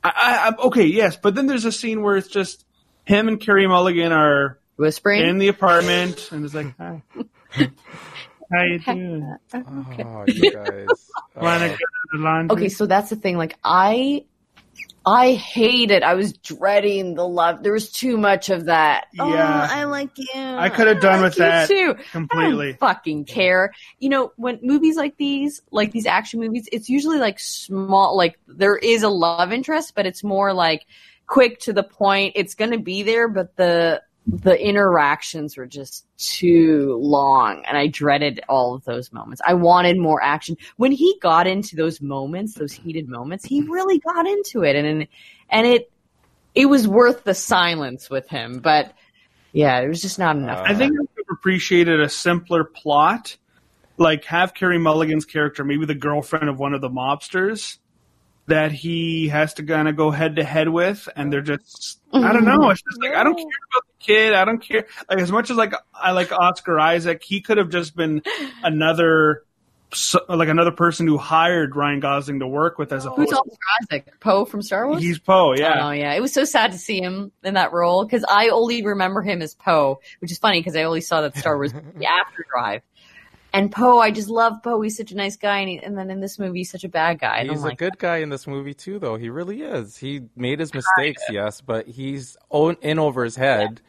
[0.04, 2.66] I, I, I- okay, yes, but then there's a scene where it's just
[3.06, 7.02] him and Carey Mulligan are whispering in the apartment, and it's like, hi.
[8.52, 9.38] How you doing?
[9.54, 10.88] Oh, you guys.
[11.36, 11.78] Wanna go to
[12.14, 12.58] the laundry?
[12.58, 13.38] Okay, so that's the thing.
[13.38, 14.26] Like I,
[15.06, 16.02] I hate it.
[16.02, 17.62] I was dreading the love.
[17.62, 19.08] There was too much of that.
[19.14, 19.24] Yeah.
[19.24, 20.28] oh, I like you.
[20.34, 21.96] I could have done I with like you that too.
[22.00, 22.68] I completely.
[22.68, 23.74] don't fucking care.
[24.00, 28.16] You know, when movies like these, like these action movies, it's usually like small.
[28.16, 30.86] Like there is a love interest, but it's more like
[31.28, 32.34] quick to the point.
[32.36, 37.88] It's going to be there, but the the interactions were just too long and I
[37.88, 39.42] dreaded all of those moments.
[39.46, 40.56] I wanted more action.
[40.78, 45.08] When he got into those moments, those heated moments, he really got into it and
[45.50, 45.92] and it
[46.56, 48.94] it was worth the silence with him, but
[49.52, 50.60] yeah, it was just not enough.
[50.60, 53.38] Uh, I think I would have appreciated a simpler plot,
[53.98, 57.78] like have Carey Mulligan's character, maybe the girlfriend of one of the mobsters,
[58.48, 62.34] that he has to kind of go head to head with, and they're just I
[62.34, 62.70] don't know.
[62.70, 64.34] It's just like I don't care about the kid.
[64.34, 64.86] I don't care.
[65.10, 68.22] Like as much as like I like Oscar Isaac, he could have just been
[68.64, 69.44] another.
[70.28, 74.20] Like another person who hired Ryan Gosling to work with as a Who's Oscar Isaac?
[74.22, 75.04] Poe from Star Wars?
[75.04, 75.88] he's Poe, yeah.
[75.88, 78.84] Oh yeah, it was so sad to see him in that role because I only
[78.84, 82.08] remember him as Poe, which is funny because I only saw that Star Wars movie
[82.08, 82.82] after Drive.
[83.54, 84.82] And Poe, I just love Poe.
[84.82, 86.90] He's such a nice guy, and, he, and then in this movie, he's such a
[86.90, 87.38] bad guy.
[87.42, 87.78] I don't He's a like.
[87.78, 89.16] good guy in this movie too, though.
[89.16, 89.96] He really is.
[89.96, 92.36] He made his mistakes, yes, but he's
[92.82, 93.80] in over his head.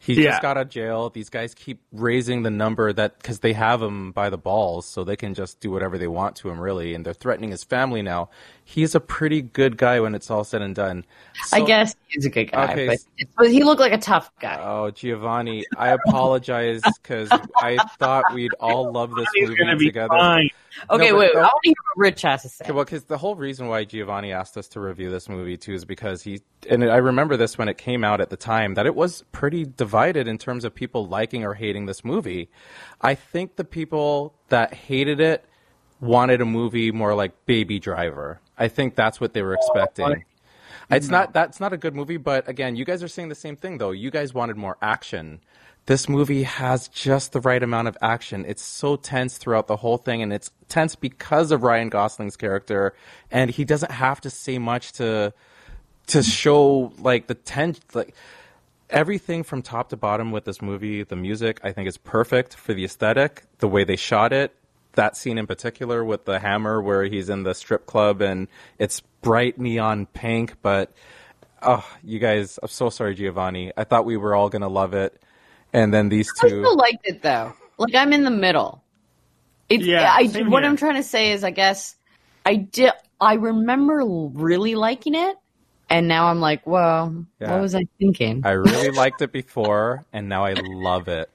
[0.00, 0.30] He Yeah.
[0.30, 1.10] just got out of jail.
[1.10, 5.02] These guys keep raising the number that because they have him by the balls, so
[5.02, 6.94] they can just do whatever they want to him, really.
[6.94, 8.30] And they're threatening his family now.
[8.70, 11.06] He's a pretty good guy when it's all said and done.
[11.54, 12.98] I guess he's a good guy, Okay, but,
[13.38, 14.60] but he looked like a tough guy.
[14.62, 20.08] Oh, Giovanni, I apologize because I thought we'd all love this movie together.
[20.10, 20.50] fine.
[20.90, 21.32] Okay, No, wait.
[21.32, 22.66] the- I want to hear what Rich has to say.
[22.66, 25.72] Okay, well, because the whole reason why Giovanni asked us to review this movie too
[25.72, 28.84] is because he, and I remember this when it came out at the time, that
[28.84, 32.50] it was pretty divided in terms of people liking or hating this movie.
[33.00, 35.42] I think the people that hated it
[36.00, 38.40] wanted a movie more like Baby Driver.
[38.58, 40.24] I think that's what they were expecting.
[40.90, 43.56] It's not that's not a good movie, but again, you guys are saying the same
[43.56, 43.90] thing though.
[43.90, 45.40] You guys wanted more action.
[45.86, 48.44] This movie has just the right amount of action.
[48.46, 52.94] It's so tense throughout the whole thing, and it's tense because of Ryan Gosling's character,
[53.30, 55.32] and he doesn't have to say much to
[56.08, 58.14] to show like the tense like
[58.90, 62.72] everything from top to bottom with this movie the music i think is perfect for
[62.72, 64.54] the aesthetic the way they shot it
[64.98, 69.00] that scene in particular with the hammer where he's in the strip club and it's
[69.22, 70.92] bright neon pink but
[71.62, 75.22] oh you guys i'm so sorry giovanni i thought we were all gonna love it
[75.72, 77.52] and then these I two still liked it though.
[77.78, 78.82] Like I'm in the middle.
[79.68, 80.70] It's Yeah, I same what here.
[80.70, 81.94] I'm trying to say is I guess
[82.46, 82.90] I did
[83.20, 85.36] I remember really liking it
[85.90, 87.52] and now I'm like, well, Yeah.
[87.52, 88.42] what was I thinking?
[88.44, 91.30] i really liked it before and now i love it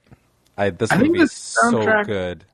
[0.58, 2.44] I, this I think movie the is so good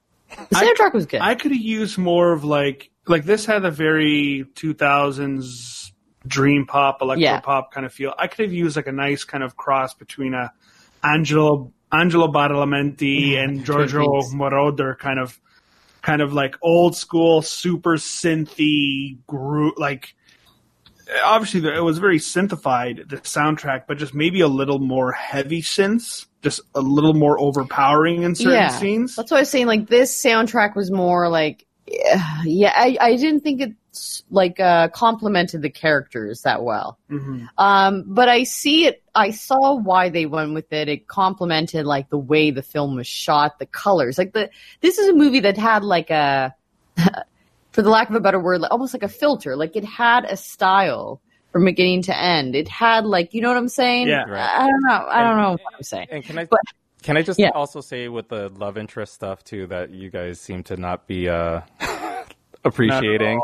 [0.49, 1.20] the soundtrack was good.
[1.20, 5.93] I could have used more of like like this had a very 2000s
[6.26, 7.41] dream pop, electro Yeah.
[7.41, 8.14] pop kind of feel.
[8.18, 10.53] I could have used like a nice kind of cross between a
[11.03, 15.41] Angelo Angelo Badalamenti and Giorgio Moroder kind of
[16.03, 20.14] kind of like old school super synthy group like
[21.24, 26.26] obviously it was very synthified the soundtrack but just maybe a little more heavy synths
[26.42, 28.68] just a little more overpowering in certain yeah.
[28.68, 29.66] scenes That's what I was saying.
[29.66, 35.62] Like this soundtrack was more like, yeah, I, I didn't think it's like uh, complemented
[35.62, 36.98] the characters that well.
[37.11, 37.48] Mhm.
[37.59, 39.03] Um, but I see it.
[39.14, 40.88] I saw why they went with it.
[40.88, 44.18] It complemented like the way the film was shot, the colors.
[44.18, 46.55] Like the this is a movie that had like a,
[47.73, 49.57] for the lack of a better word, almost like a filter.
[49.57, 51.21] Like it had a style
[51.53, 52.55] from beginning to end.
[52.55, 54.09] It had like you know what I'm saying?
[54.09, 54.25] Yeah.
[54.29, 54.41] Right.
[54.49, 55.07] I don't know.
[55.09, 56.09] I don't know what I'm saying.
[56.11, 56.61] And can I But-
[57.03, 57.51] can I just Yeah.
[57.55, 61.29] also say with the love interest stuff too that you guys seem to not be
[61.29, 61.62] uh,
[62.64, 63.41] appreciating.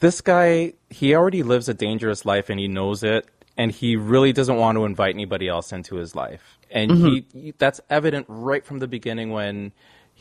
[0.00, 3.26] This guy, he already lives a dangerous life and he knows it,
[3.56, 6.58] and he really doesn't want to invite anybody else into his life.
[6.70, 9.72] And he, he that's evident right from the beginning when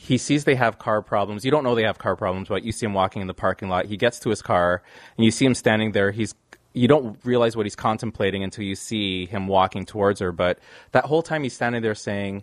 [0.04, 1.46] he sees they have car problems.
[1.46, 3.70] You don't know they have car problems, but you see him walking in the parking
[3.70, 3.86] lot.
[3.86, 4.82] He gets to his car
[5.16, 6.10] and you see him standing there.
[6.10, 6.34] He's
[6.74, 10.32] you don't realize what he's contemplating until you see him walking towards her.
[10.32, 10.58] But
[10.94, 12.42] that whole time he's standing there saying,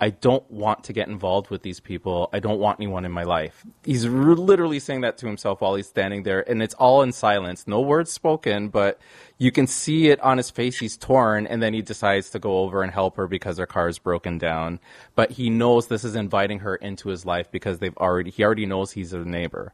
[0.00, 2.30] I don't want to get involved with these people.
[2.32, 3.66] I don't want anyone in my life.
[3.84, 7.10] He's r- literally saying that to himself while he's standing there, and it's all in
[7.10, 7.66] silence.
[7.66, 9.00] No words spoken, but
[9.38, 10.78] you can see it on his face.
[10.78, 13.88] He's torn, and then he decides to go over and help her because her car
[13.88, 14.78] is broken down.
[15.16, 18.66] But he knows this is inviting her into his life because they've already, he already
[18.66, 19.72] knows he's a neighbor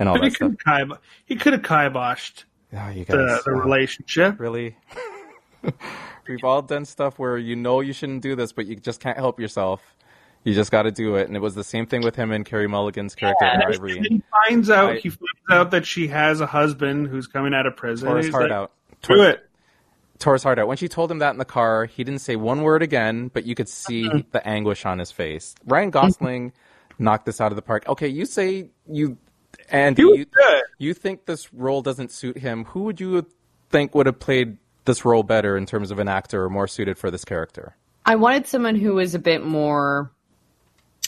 [0.00, 0.50] and all But he stuff.
[0.50, 4.38] could kibo- he could have kiboshed Oh, you the, the relationship.
[4.40, 4.76] Really?
[6.28, 9.16] We've all done stuff where you know you shouldn't do this, but you just can't
[9.16, 9.94] help yourself.
[10.44, 11.26] You just got to do it.
[11.28, 13.98] And it was the same thing with him and Carey Mulligan's character, And Ivory.
[14.00, 17.66] he finds out I- he finds out that she has a husband who's coming out
[17.66, 18.08] of prison.
[18.08, 18.72] Tore his heart like, out.
[19.02, 19.46] Do it.
[20.18, 20.66] Tore his heart out.
[20.68, 23.44] When she told him that in the car, he didn't say one word again, but
[23.44, 24.18] you could see Mm-hmm.
[24.32, 25.54] the anguish on his face.
[25.66, 26.52] Ryan Gosling
[26.98, 27.84] knocked this out of the park.
[27.88, 29.16] Okay, you say you,
[29.70, 30.26] and you,
[30.78, 32.64] you think this role doesn't suit him.
[32.66, 33.26] Who would you
[33.70, 36.98] think would have played this role better in terms of an actor or more suited
[36.98, 37.76] for this character?
[38.04, 40.10] I wanted someone who was a bit more.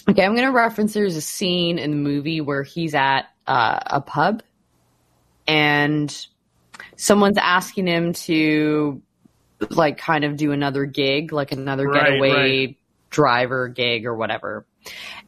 [0.09, 3.79] Okay, I'm going to reference there's a scene in the movie where he's at uh,
[3.87, 4.43] a pub
[5.47, 6.27] and
[6.97, 9.03] someone's asking him to
[9.71, 12.77] like kind of do another gig, like another Right, getaway right.
[13.11, 14.67] driver gig or whatever.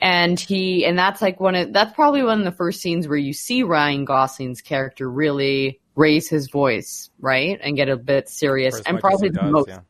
[0.01, 3.17] And he and that's like one of that's probably one of the first scenes where
[3.17, 7.59] you see Ryan Gosling's character really raise his voice, right?
[7.63, 9.81] And get a bit serious and probably the does, most yeah.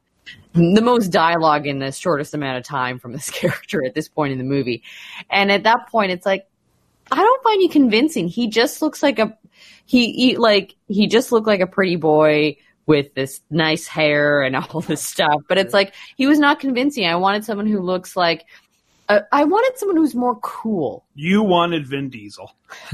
[0.52, 4.32] the most dialogue in the shortest amount of time from this character at this point
[4.32, 4.82] in the movie.
[5.30, 6.46] And at that point, it's like,
[7.10, 8.28] I don't find you convincing.
[8.28, 9.36] He just looks like a,
[9.86, 14.56] he, he like, he just looked like a pretty boy with this nice hair and
[14.70, 15.42] all this stuff.
[15.48, 17.06] But it's like, he was not convincing.
[17.06, 18.46] I wanted someone who looks like,
[19.08, 21.04] uh, I wanted someone who's more cool.
[21.14, 22.54] You wanted Vin Diesel.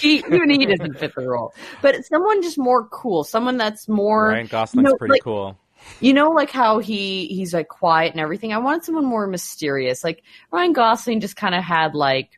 [0.00, 1.52] he, even he doesn't fit the role.
[1.82, 3.24] But someone just more cool.
[3.24, 4.28] Someone that's more.
[4.28, 5.58] Ryan Gosling's you know, pretty like- cool.
[6.00, 8.52] You know, like how he he's like quiet and everything.
[8.52, 10.04] I wanted someone more mysterious.
[10.04, 12.37] Like Ryan Gosling just kind of had like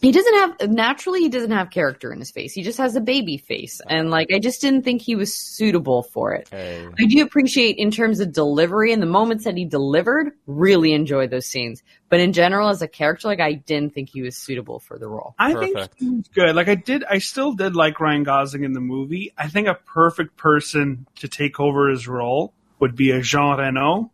[0.00, 2.52] he doesn't have naturally he doesn't have character in his face.
[2.52, 6.02] He just has a baby face, and like I just didn't think he was suitable
[6.02, 6.48] for it.
[6.50, 6.86] Hey.
[6.98, 10.32] I do appreciate in terms of delivery and the moments that he delivered.
[10.46, 14.22] Really enjoyed those scenes, but in general, as a character, like I didn't think he
[14.22, 15.34] was suitable for the role.
[15.38, 16.54] I think he was good.
[16.54, 19.32] Like I did, I still did like Ryan Gosling in the movie.
[19.36, 24.10] I think a perfect person to take over his role would be a Jean Reno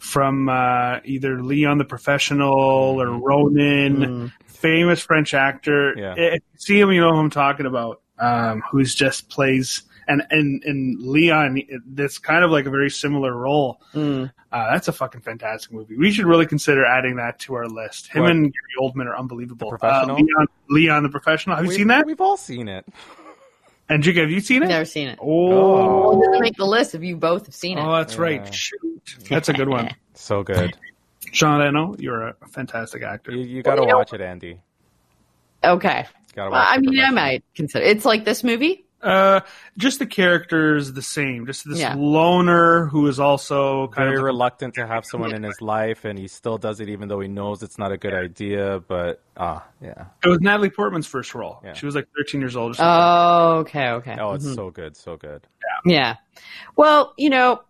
[0.00, 2.52] from uh, either Leon the Professional
[3.00, 5.94] or Ronin, famous French actor.
[5.96, 6.14] Yeah.
[6.16, 8.00] If you see him, you know who I'm talking about.
[8.18, 11.62] Um, who's just plays and and and Leon.
[11.86, 13.80] That's kind of like a very similar role.
[13.94, 15.96] Uh, that's a fucking fantastic movie.
[15.96, 18.08] We should really consider adding that to our list.
[18.08, 18.30] Him What?
[18.32, 19.70] and Gary Oldman are unbelievable.
[19.70, 20.16] Professional?
[20.16, 21.56] Uh, Leon, Leon the Professional.
[21.56, 22.04] Have you We've- seen that?
[22.04, 22.84] We've all seen it.
[23.90, 24.68] And Jake, have you seen it?
[24.68, 25.18] Never seen it.
[25.20, 26.10] Oh, oh.
[26.10, 27.82] Well, it doesn't make the list if you both have seen it.
[27.82, 28.54] oh, that's right.
[28.54, 29.90] Shoot, that's a good one.
[30.14, 30.76] So good.
[31.32, 33.32] Jean Reno, you're a fantastic actor.
[33.32, 34.60] You, you got to you know- watch it, Andie.
[35.64, 36.04] Okay.
[36.34, 37.84] Gotta Well, watch I mean, I might consider.
[37.84, 38.84] It's like this movie.
[39.02, 39.40] Uh,
[39.78, 41.46] just the characters the same.
[41.46, 41.94] Just this Yeah.
[41.96, 46.18] loner who is also kind Very of reluctant to have someone in his life, and
[46.18, 48.80] he still does it even though he knows it's not a good idea.
[48.86, 50.06] But ah, yeah.
[50.24, 51.60] It was Natalie Portman's first role.
[51.64, 51.72] Yeah.
[51.72, 52.72] She was like 13 years old.
[52.72, 52.86] Or something.
[52.92, 54.16] Oh, okay, okay.
[54.20, 54.54] Oh, it's Mhm.
[54.54, 55.46] so good, so good.
[55.86, 55.92] Yeah.
[55.92, 56.16] Yeah.
[56.76, 57.62] Well, you know,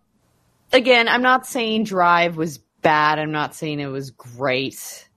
[0.73, 3.19] again, I'm not saying Drive was bad.
[3.19, 5.07] I'm not saying it was great.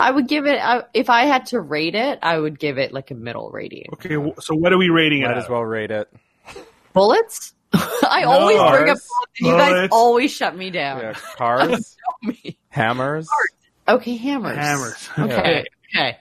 [0.00, 2.92] I would give it, I, if I had to rate it, I would give it
[2.92, 3.86] like a middle rating.
[3.92, 5.26] okay, so what are we rating it?
[5.28, 6.12] Might as well rate it.
[6.92, 7.54] Bullets?
[7.72, 8.30] I No.
[8.30, 9.06] always bring up bullets,
[9.38, 11.00] and you guys always shut me down.
[11.00, 11.96] Yeah, cars,
[12.70, 13.28] hammers.
[13.86, 14.56] Okay, hammers.
[14.56, 15.08] Hammers.
[15.18, 15.64] Okay.
[15.94, 16.16] Okay.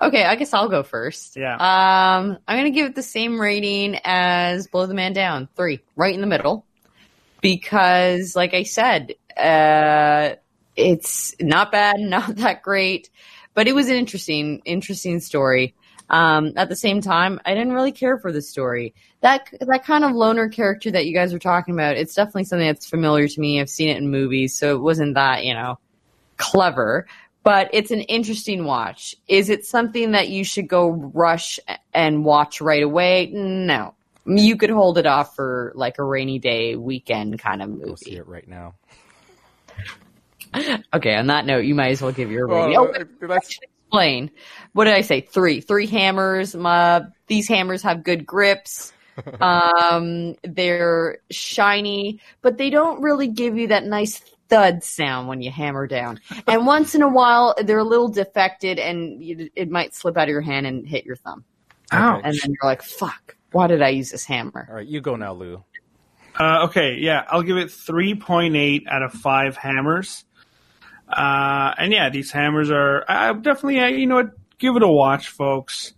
[0.00, 1.36] Okay, I guess I'll go first.
[1.36, 1.54] Yeah.
[1.54, 6.12] Um, I'm gonna give it the same rating as Blow the Man Down, three, right
[6.14, 6.66] in the middle,
[7.40, 10.34] because, like I said, uh,
[10.76, 13.10] it's not bad, not that great,
[13.54, 15.74] but it was an interesting, interesting story.
[16.10, 18.94] Um, at the same time, I didn't really care for the story.
[19.20, 22.66] That that kind of loner character that you guys were talking about, it's definitely something
[22.66, 23.60] that's familiar to me.
[23.60, 25.78] I've seen it in movies, so it wasn't that you know
[26.36, 27.06] clever,
[27.44, 29.14] but it's an interesting watch.
[29.26, 31.58] Is it something that you should go rush
[31.94, 33.30] and watch right away?
[33.32, 33.94] No.
[34.24, 38.16] You could hold it off for like a rainy day weekend kind of Go see
[38.16, 38.74] it right now.
[40.94, 42.76] Okay, on that note, you might as well give your Well, rating.
[42.78, 43.58] Oh, uh, that's-
[43.92, 44.30] explain.
[44.72, 45.20] What did I say?
[45.20, 45.60] Three.
[45.60, 46.54] Three hammers.
[46.54, 48.92] My, these hammers have good grips.
[49.40, 55.50] um, they're shiny, but they don't really give you that nice thud sound when you
[55.50, 56.18] hammer down.
[56.46, 60.24] And once in a while, they're a little defected, and you, it might slip out
[60.24, 61.44] of your hand and hit your thumb.
[61.90, 62.22] Ouch.
[62.24, 63.36] And then you're like, "Fuck!
[63.50, 65.62] Why did I use this hammer?" All right, you go now, Lu.
[66.40, 70.24] Uh, okay, yeah, I'll give it 3.8 out of 5 hammers.
[71.12, 75.92] Uh, and yeah, these hammers are, I definitely, you know give it a watch, folks.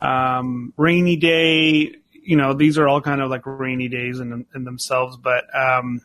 [0.00, 4.64] Um, rainy day, you know, these are all kind of like rainy days in, in
[4.64, 6.00] themselves, but, um,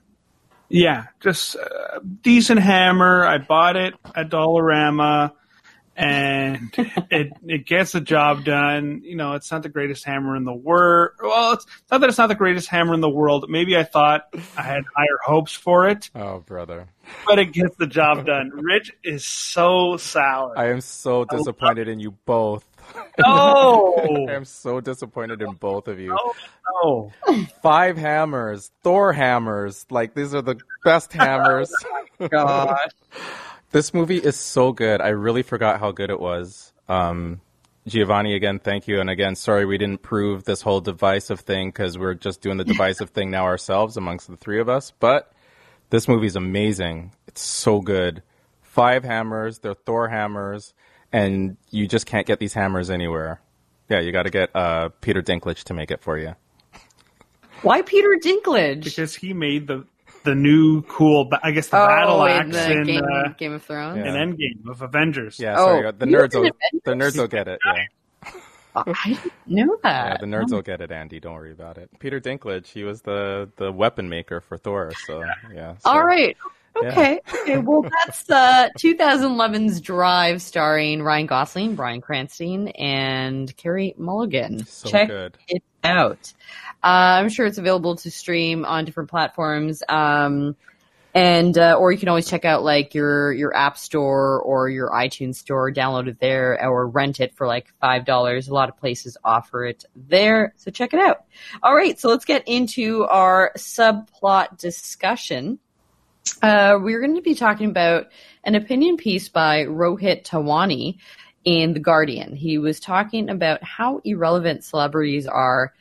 [0.69, 3.25] yeah, just uh, decent hammer.
[3.25, 5.33] I bought it at Dollarama
[5.95, 6.71] and
[7.11, 9.01] it it gets the job done.
[9.03, 11.11] You know, it's not the greatest hammer in the world.
[11.21, 13.45] Well, it's not that it's not the greatest hammer in the world.
[13.49, 16.09] Maybe I thought I had higher hopes for it.
[16.15, 16.87] Oh, brother.
[17.25, 18.51] But it gets the job done.
[18.53, 20.57] Rich is so sour.
[20.57, 22.65] I am so disappointed in you both.
[23.19, 23.95] No,
[24.29, 26.17] I am so disappointed in both of you.
[26.83, 27.45] Oh, no.
[27.61, 29.85] Five hammers, Thor hammers.
[29.89, 31.71] Like these are the best hammers.
[32.29, 32.77] God.
[33.71, 34.99] This movie is so good.
[34.99, 36.73] I really forgot how good it was.
[36.89, 37.39] Um,
[37.87, 38.99] Giovanni, again, thank you.
[38.99, 42.65] And again, sorry we didn't prove this whole divisive thing because we're just doing the
[42.65, 44.91] divisive thing now ourselves amongst the three of us.
[44.99, 45.30] But
[45.91, 47.13] this movie is amazing.
[47.27, 48.23] It's so good.
[48.63, 50.73] Five hammers, they're Thor hammers,
[51.13, 53.41] and you just can't get these hammers anywhere.
[53.89, 56.35] Yeah, you got to get uh, Peter Dinklage to make it for you.
[57.61, 58.83] Why Peter Dinklage?
[58.85, 59.85] Because he made the
[60.23, 63.53] the new cool, I guess the Oh, battle in axe the in, Game, uh, Game
[63.53, 63.97] of Thrones.
[63.97, 64.13] Yeah.
[64.15, 65.39] in Endgame of Avengers.
[65.39, 65.91] Yeah, Oh, sorry.
[65.91, 66.51] The nerds will,
[66.85, 67.59] the nerds will get it.
[67.65, 67.83] Yeah.
[68.75, 70.19] I didn't know Yeah, that.
[70.21, 71.19] the nerds will get it, Andie.
[71.19, 71.89] Don't worry about it.
[71.99, 74.91] Peter Dinklage, he was the the weapon maker for Thor.
[75.05, 75.75] So yeah.
[75.77, 76.35] so- All right.
[76.81, 76.89] Yeah.
[76.89, 77.19] Okay.
[77.41, 77.57] Okay.
[77.57, 84.65] Well, that's uh, 2011's Drive, starring Ryan Gosling, Bryan Cranston, and Carey Mulligan.
[84.65, 85.37] So Check good.
[85.49, 86.31] it out.
[86.81, 89.83] Uh, I'm sure it's available to stream on different platforms.
[89.89, 90.55] Um,
[91.13, 94.89] and uh, or you can always check out like your your app store or your
[94.89, 98.47] iTunes store, download it there, or rent it for like five dollars.
[98.47, 101.25] A lot of places offer it there, so check it out.
[101.61, 105.59] All right, so let's get into our subplot discussion.
[106.41, 108.07] Uh, we're going to be talking about
[108.43, 110.97] an opinion piece by Rohit Tawani
[111.43, 112.35] in The Guardian.
[112.35, 115.73] He was talking about how irrelevant celebrities are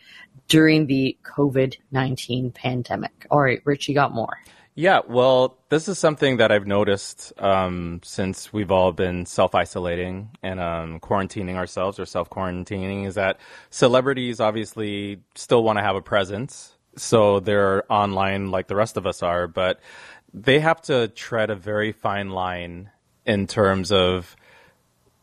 [0.49, 3.27] during the COVID 19 pandemic.
[3.31, 4.39] All right, richie got more.
[4.81, 10.31] Yeah, well, this is something that I've noticed um, since we've all been self isolating
[10.43, 15.97] and um, quarantining ourselves or self quarantining is that celebrities obviously still want to have
[15.97, 16.79] a presence.
[16.97, 19.81] So they're online like the rest of us are, but
[20.33, 22.91] they have to tread a very fine line
[23.27, 24.35] in terms of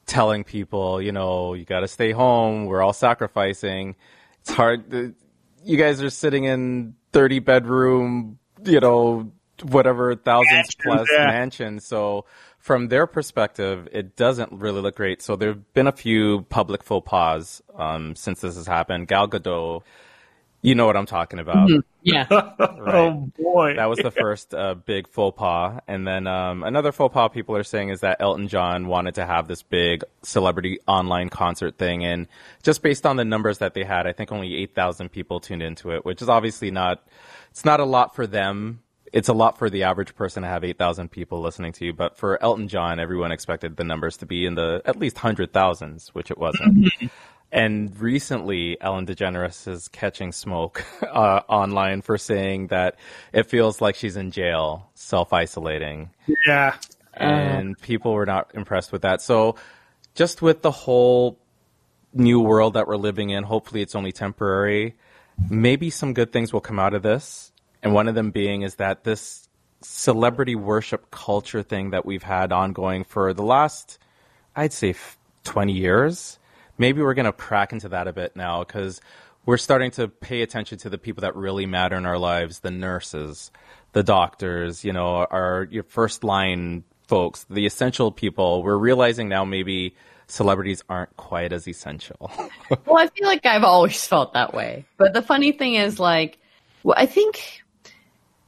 [0.05, 2.67] telling people, you know, you got to stay home.
[2.67, 3.95] We're all sacrificing.
[4.41, 5.15] It's hard.
[5.63, 9.31] You guys are sitting in 30 bedroom, you know,
[9.63, 11.27] whatever thousands Mansions, plus yeah.
[11.27, 11.85] mansions.
[11.85, 12.25] So
[12.59, 15.21] from their perspective, it doesn't really look great.
[15.21, 19.07] So there have been a few public faux pas um, since this has happened.
[19.07, 19.83] Gal Gadot,
[20.61, 21.69] you know what I'm talking about.
[22.01, 22.25] Yeah.
[22.89, 25.81] Oh boy, That was the first uh, big faux pas.
[25.87, 29.25] And then um, another faux pas people are saying is that Elton John wanted to
[29.25, 32.05] have this big celebrity online concert thing.
[32.05, 32.27] And
[32.63, 35.91] just based on the numbers that they had, I think only 8,000 people tuned into
[35.91, 37.05] it, which is obviously not,
[37.51, 38.79] it's not a lot for them.
[39.13, 41.93] It's a lot for the average person to have 8,000 people listening to you.
[41.93, 45.53] But for Elton John, everyone expected the numbers to be in the at least hundred
[45.53, 46.91] thousands, which it wasn't.
[47.51, 52.97] And recently, Ellen DeGeneres is catching smoke uh, online for saying that
[53.31, 56.09] it feels like she's in jail, self isolating.
[56.45, 56.75] yeah.
[57.13, 59.21] And people were not impressed with that.
[59.21, 59.55] So,
[60.13, 61.39] just with the whole
[62.13, 64.95] new world that we're living in, hopefully it's only temporary.
[65.49, 67.51] Maybe some good things will come out of this.
[67.83, 69.47] And one of them being is that this
[69.81, 73.99] celebrity worship culture thing that we've had ongoing for the last,
[74.55, 76.39] I'd say, f- 20 years.
[76.77, 79.01] Maybe we're going to crack into that a bit now because
[79.45, 82.71] we're starting to pay attention to the people that really matter in our lives the
[82.71, 83.51] nurses,
[83.93, 88.61] the doctors, you know, our your first line folks, the essential people.
[88.61, 89.95] We're realizing now maybe
[90.27, 92.29] celebrities aren't quite as essential.
[92.85, 94.85] well, I feel like I've always felt that way.
[94.97, 96.37] But the funny thing is, like,
[96.83, 97.63] well, I think,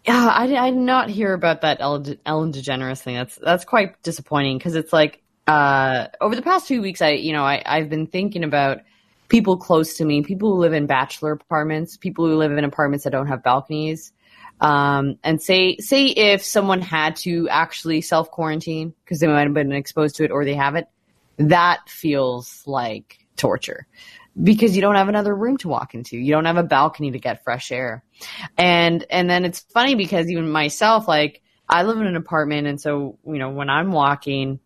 [0.09, 3.13] yeah, I, did- I did not hear about that Ellen DeGeneres thing.
[3.13, 7.31] That's that's quite disappointing because it's like uh, over the past two weeks, I you
[7.31, 8.81] know I I've been thinking about
[9.27, 13.03] people close to me, people who live in bachelor apartments, people who live in apartments
[13.03, 14.11] that don't have balconies.
[14.59, 19.53] Um, and say say if someone had to actually self quarantine because they might have
[19.53, 20.87] been exposed to it or they haven't,
[21.37, 23.85] that feels like torture
[24.41, 26.17] because you don't have another room to walk into.
[26.17, 28.03] You don't have a balcony to get fresh air.
[28.57, 32.79] And and then it's funny because even myself like I live in an apartment and
[32.79, 34.59] so you know when I'm walking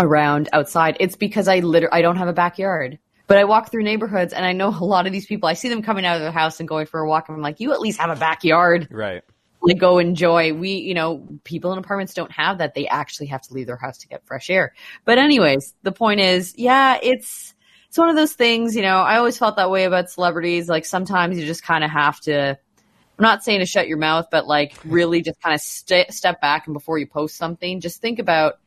[0.00, 2.98] around outside it's because I literally I don't have a backyard.
[3.26, 5.68] But I walk through neighborhoods and I know a lot of these people, I see
[5.68, 7.28] them coming out of their house and going for a walk.
[7.28, 8.88] And I'm like, you at least have a backyard.
[8.90, 9.22] Right.
[9.60, 10.54] Like go enjoy.
[10.54, 12.74] We, you know, people in apartments don't have that.
[12.74, 14.72] They actually have to leave their house to get fresh air.
[15.04, 17.54] But anyways, the point is, yeah, it's,
[17.88, 20.68] it's one of those things, you know, I always felt that way about celebrities.
[20.68, 24.26] Like sometimes you just kind of have to, I'm not saying to shut your mouth,
[24.30, 28.00] but like really just kind of st- step back and before you post something, just
[28.00, 28.58] think about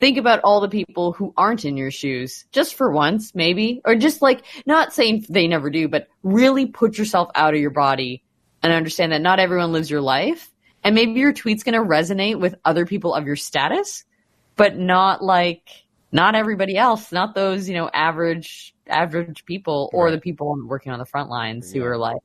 [0.00, 3.96] think about all the people who aren't in your shoes just for once maybe or
[3.96, 8.22] just like not saying they never do but really put yourself out of your body
[8.62, 10.52] and understand that not everyone lives your life
[10.84, 14.04] and maybe your tweet's going to resonate with other people of your status
[14.54, 15.68] but not like
[16.12, 20.12] not everybody else not those you know average average people or Right.
[20.12, 22.18] the people working on the front lines who are like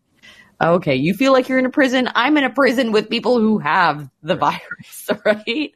[0.62, 2.10] okay you feel like you're in a prison?
[2.16, 5.74] I'm in a prison with people who have the virus right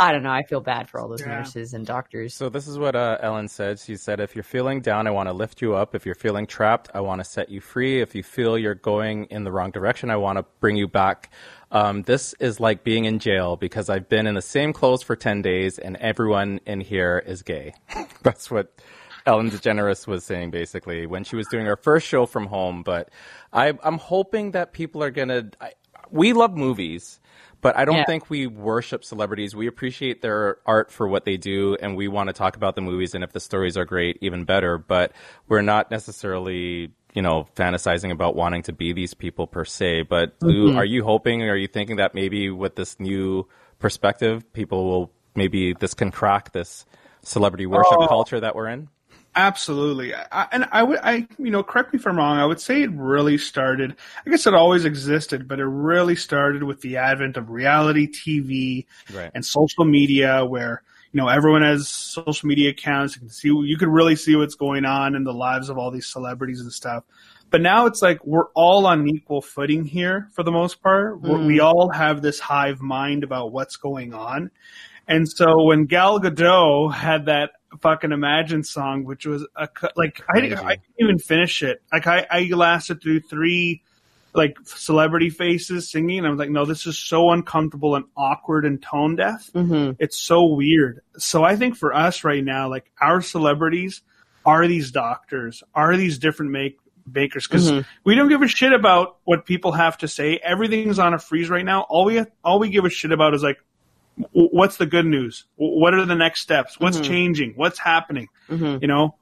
[0.00, 0.30] I don't know.
[0.30, 1.36] I feel bad for all those Yeah.
[1.36, 2.34] nurses and doctors.
[2.34, 3.78] So this is what uh, Ellen said.
[3.78, 5.94] She said, "If you're feeling down, I want to lift you up.
[5.94, 8.00] If you're feeling trapped, I want to set you free.
[8.00, 11.30] If you feel you're going in the wrong direction, I want to bring you back."
[11.70, 15.16] Um, this is like being in jail because I've been in the same clothes for
[15.16, 17.74] ten days, and everyone in here is gay.
[18.22, 18.72] That's what
[19.26, 22.82] Ellen DeGeneres was saying basically when she was doing her first show from home.
[22.82, 23.10] But
[23.52, 25.50] I, I'm hoping that people are gonna.
[25.60, 25.72] I,
[26.10, 27.20] we love movies.
[27.60, 28.04] But I don't Yeah.
[28.06, 29.54] think we worship celebrities.
[29.54, 32.80] We appreciate their art for what they do, and we want to talk about the
[32.80, 33.14] movies.
[33.14, 34.78] And if the stories are great, even better.
[34.78, 35.12] But
[35.48, 40.02] we're not necessarily, you know, fantasizing about wanting to be these people per se.
[40.02, 40.76] But Lu, Mhm.
[40.76, 41.42] are you hoping?
[41.42, 43.46] Are you thinking that maybe with this new
[43.78, 46.86] perspective, people will maybe this can crack this
[47.22, 48.06] celebrity worship Oh.
[48.06, 48.88] culture that we're in?
[49.36, 52.38] Absolutely, I, and I would, I you know, correct me if I'm wrong.
[52.38, 53.94] I would say it really started.
[54.26, 58.86] I guess it always existed, but it really started with the advent of reality TV
[59.14, 59.30] Right.
[59.32, 63.14] and social media, where you know everyone has social media accounts.
[63.14, 65.92] You can see, you could really see what's going on in the lives of all
[65.92, 67.04] these celebrities and stuff.
[67.50, 71.22] But now it's like we're all on equal footing here for the most part.
[71.22, 71.46] Mm.
[71.46, 74.50] We all have this hive mind about what's going on.
[75.06, 80.40] And so when Gal Gadot had that fucking Imagine song, which was a like I,
[80.40, 81.82] didn't- I didn't even finish it.
[81.92, 83.82] Like I, I lasted through three
[84.32, 88.64] like celebrity faces singing, and I was like, no, this is so uncomfortable and awkward
[88.64, 89.50] and tone deaf.
[89.54, 89.92] Mm-hmm.
[89.98, 91.00] It's so weird.
[91.18, 94.02] So I think for us right now, like our celebrities
[94.46, 96.78] are these doctors, are these different make
[97.10, 97.84] bakers because Mhm.
[98.04, 100.36] we don't give a shit about what people have to say.
[100.44, 101.80] Everything's on a freeze right now.
[101.88, 103.58] All we all we give a shit about is like
[104.32, 105.44] what's the good news?
[105.56, 106.78] What are the next steps?
[106.78, 107.04] What's Mhm.
[107.04, 107.52] changing?
[107.56, 108.28] What's happening?
[108.48, 108.82] Mhm.
[108.82, 109.14] You know,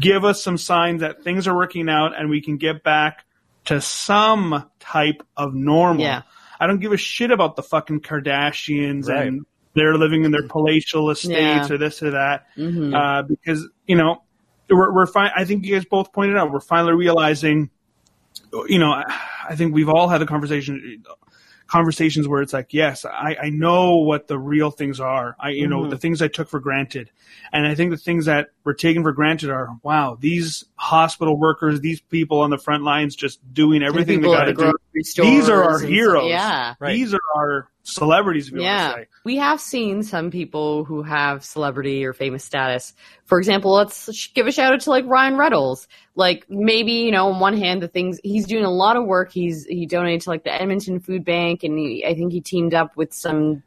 [0.00, 3.24] give us some signs that things are working out and we can get back
[3.66, 6.02] to some type of normal.
[6.02, 6.22] Yeah.
[6.58, 9.26] I don't give a shit about the fucking Kardashians Right.
[9.28, 11.74] and they're living in their palatial estates Yeah.
[11.74, 12.46] or this or that.
[12.56, 12.94] Mhm.
[12.94, 14.22] Uh, because, you know,
[14.68, 15.30] we're, we're fine.
[15.36, 17.70] I think you guys both pointed out, we're finally realizing,
[18.68, 19.04] you know, I,
[19.50, 21.02] I think we've all had the conversation,
[21.70, 25.36] conversations where it's like, yes, I, I know what the real things are.
[25.38, 25.90] I, you know, Mhm.
[25.90, 27.10] the things I took for granted.
[27.52, 31.80] And I think the things that were taken for granted are, wow, these hospital workers,
[31.80, 34.72] these people on the front lines just doing everything they got to do.
[34.92, 36.28] These are our heroes.
[36.28, 36.74] yeah.
[36.80, 36.92] Right.
[36.94, 38.86] These are our celebrities, if you Yeah.
[38.88, 39.08] want to say.
[39.24, 42.92] We have seen some people who have celebrity or famous status.
[43.26, 45.86] For example, let's give a shout out to like Ryan Reynolds.
[46.14, 49.32] Like maybe, you know, on one hand, the things he's doing a lot of work.
[49.32, 52.74] He's, he donated to like the Edmonton Food Bank and he, I think he teamed
[52.74, 53.62] up with some,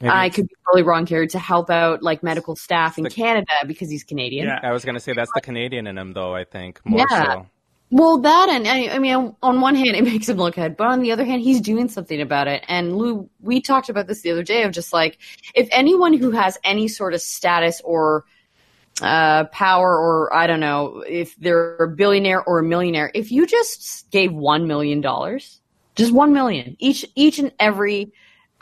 [0.00, 3.46] Maybe I could be totally wrong here, to help out like medical staff in Canada
[3.68, 4.48] because he's Canadian.
[4.48, 4.58] Yeah.
[4.60, 6.34] I was going to say that's the Canadian in him, though.
[6.34, 7.24] I think more Yeah.
[7.34, 7.46] so.
[7.92, 11.00] Well, that and I, mean, on one hand, it makes him look good, but on
[11.00, 12.64] the other hand, he's doing something about it.
[12.66, 15.18] And Lu, we talked about this the other day of just like
[15.54, 18.24] if anyone who has any sort of status or
[19.02, 23.46] uh, power, or I don't know, if they're a billionaire or a millionaire, if you
[23.46, 25.60] just gave one million dollars,
[25.94, 28.10] just one million each, each and every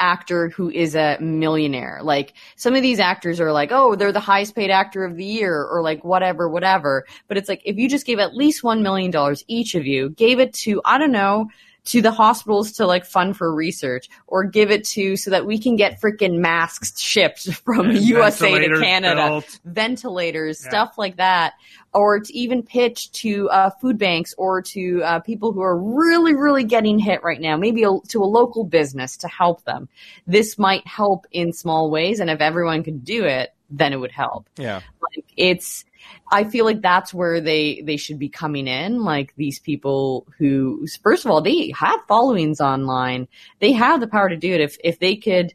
[0.01, 2.01] actor who is a millionaire.
[2.03, 5.25] Like some of these actors are like, oh, they're the highest paid actor of the
[5.25, 7.07] year or like whatever, whatever.
[7.29, 10.11] But it's like if you just gave at least one million dollars each of you,
[10.11, 11.49] gave it to, I don't know,
[11.91, 15.59] to the hospitals to like fund for research or give it to so that we
[15.59, 19.61] can get freaking masks shipped from And USA to Canada, built.
[19.65, 20.69] ventilators, Yeah.
[20.71, 21.55] stuff like that,
[21.93, 26.35] or to even pitch to uh, food banks or to uh, people who are really,
[26.35, 29.89] really getting hit right now, maybe a, to a local business to help them.
[30.27, 34.13] This might help in small ways, and if everyone could do it, then it would
[34.13, 34.81] help Yeah.
[35.17, 35.85] like it's
[36.31, 40.87] i feel like that's where they they should be coming in like these people who
[41.03, 43.27] first of all they have followings online
[43.61, 45.53] they have the power to do it if if they could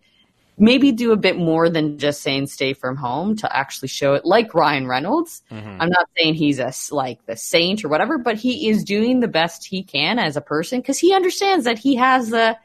[0.58, 4.26] maybe do a bit more than just saying stay from home to actually show it
[4.26, 5.44] like Ryan Reynolds.
[5.52, 5.78] Mhm.
[5.80, 9.28] I'm not saying he's a like the saint or whatever, but he is doing the
[9.28, 12.58] best he can as a person because he understands that he has the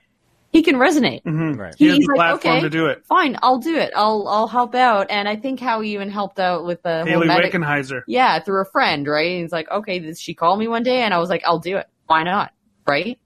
[0.53, 1.23] he can resonate.
[1.25, 1.75] Right.
[1.77, 3.05] He has He's the like, platform okay, to do it.
[3.07, 3.93] Fine, I'll do it.
[3.95, 5.07] I'll I'll help out.
[5.11, 8.03] And I think how he even helped out with the Hayley medic- Wickenheiser.
[8.07, 9.31] yeah, through a friend, right?
[9.31, 11.59] And he's like, okay, this, she called me one day, and I was like, I'll
[11.61, 11.87] do it.
[12.07, 12.53] Why not?
[12.87, 13.19] Right?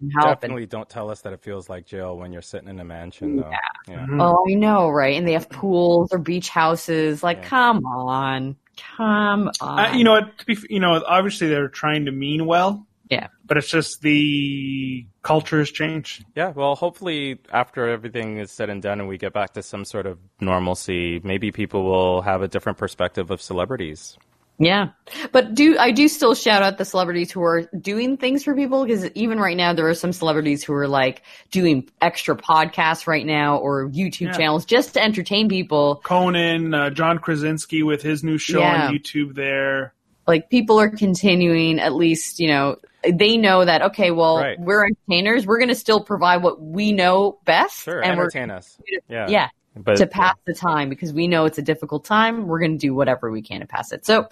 [0.00, 0.26] And help.
[0.28, 2.84] And, Definitely don't tell us that it feels like jail when you're sitting in a
[2.84, 3.50] mansion, though.
[3.88, 4.06] Yeah.
[4.20, 5.16] oh, I know, right?
[5.16, 7.22] And they have pools or beach houses.
[7.24, 9.78] Like, come on, come on.
[9.78, 10.38] Uh, you know what?
[10.38, 13.26] To be, you know, obviously they're trying to mean well, yeah.
[13.44, 16.24] but it's just the culture has changed.
[16.34, 19.84] Yeah, well, hopefully after everything is said and done and we get back to some
[19.84, 24.16] sort of normalcy, maybe people will have a different perspective of celebrities.
[24.58, 24.90] Yeah.
[25.32, 28.84] But do I do still shout out the celebrities who are doing things for people
[28.84, 33.26] because even right now there are some celebrities who are like doing extra podcasts right
[33.26, 34.32] now or YouTube Yeah.
[34.36, 36.00] channels just to entertain people.
[36.04, 38.86] Conan, uh, John Krasinski with his new show Yeah.
[38.86, 39.94] on YouTube there.
[40.28, 42.76] Like people are continuing at least, you know,
[43.10, 44.60] they know that okay, well, Right.
[44.60, 45.46] we're entertainers.
[45.46, 48.78] We're going to still provide what we know best Sure, and we're us.
[49.08, 49.28] Yeah.
[49.28, 52.46] yeah, But to pass the time because we know it's a difficult time.
[52.46, 54.06] We're going to do whatever we can to pass it.
[54.06, 54.28] So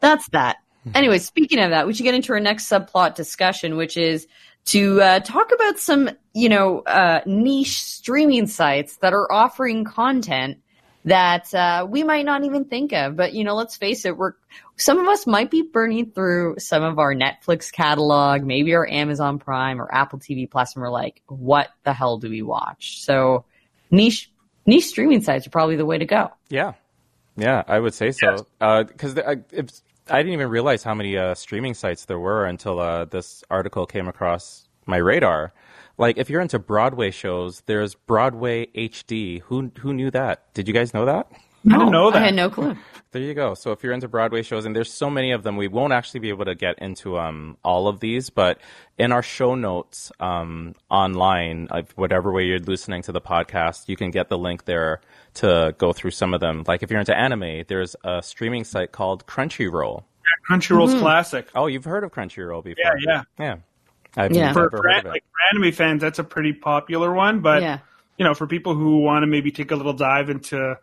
[0.00, 0.56] that's that.
[0.94, 4.26] anyway, speaking of that, we should get into our next subplot discussion, which is
[4.66, 10.58] to uh, talk about some, you know, uh, niche streaming sites that are offering content
[11.04, 13.16] that uh, we might not even think of.
[13.16, 14.34] But you know, let's face it, we're
[14.76, 19.38] some of us might be burning through some of our Netflix catalog, maybe our Amazon
[19.38, 23.02] Prime or Apple TV Plus, and we're like, what the hell do we watch?
[23.02, 23.44] So
[23.90, 24.30] niche
[24.66, 26.30] niche streaming sites are probably the way to go.
[26.48, 26.74] Yeah,
[27.36, 28.46] yeah, I would say so.
[28.58, 32.80] Because I, it's- I didn't even realize how many uh, streaming sites there were until
[32.80, 35.52] uh, this article came across my radar.
[36.02, 39.40] Like, if you're into Broadway shows, there's Broadway HD.
[39.42, 40.52] Who who knew that?
[40.52, 41.28] Did you guys know that?
[41.64, 42.20] I didn't know that.
[42.20, 42.76] I had no clue.
[43.12, 43.54] There you go.
[43.54, 46.18] So if you're into Broadway shows, and there's so many of them, we won't actually
[46.18, 48.60] be able to get into um, all of these, but
[48.98, 53.96] in our show notes um, online, uh, whatever way you're listening to the podcast, you
[53.96, 55.02] can get the link there
[55.34, 56.64] to go through some of them.
[56.66, 60.02] Like if you're into anime, there's a streaming site called Crunchyroll.
[60.50, 61.48] Crunchyroll's classic.
[61.54, 62.98] Oh, you've heard of Crunchyroll before?
[62.98, 63.44] Yeah, yeah.
[63.44, 63.56] yeah.
[64.16, 64.46] I've Yeah.
[64.48, 65.08] never For, heard for, of it.
[65.08, 67.40] like, for anime fans, that's a pretty popular one.
[67.40, 67.78] But Yeah.
[68.18, 70.76] you know, for people who want to maybe take a little dive into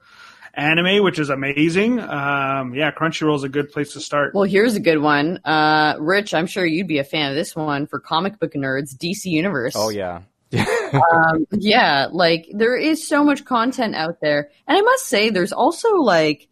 [0.56, 4.34] anime, which is amazing, um, yeah, Crunchyroll is a good place to start.
[4.34, 5.40] Well, here's a good one.
[5.46, 8.96] Uh, Rich, I'm sure you'd be a fan of this one for comic book nerds,
[8.96, 9.74] DC Universe.
[9.78, 10.22] oh yeah.
[10.54, 15.54] um, yeah, like there is so much content out there, and I must say, there's
[15.54, 16.48] also like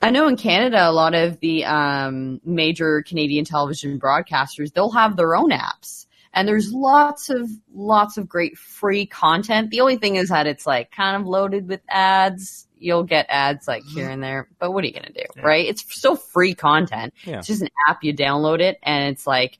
[0.00, 5.16] I know in Canada, a lot of the um, major Canadian television broadcasters they'll have
[5.16, 9.70] their own apps, and there's lots of lots of great free content.
[9.70, 12.66] The only thing is that it's like kind of loaded with ads.
[12.78, 15.66] You'll get ads like here and there, but what are you gonna do, right?
[15.66, 17.12] It's still free content.
[17.24, 17.38] Yeah.
[17.38, 18.02] It's just an app.
[18.02, 19.58] You download it, and it's like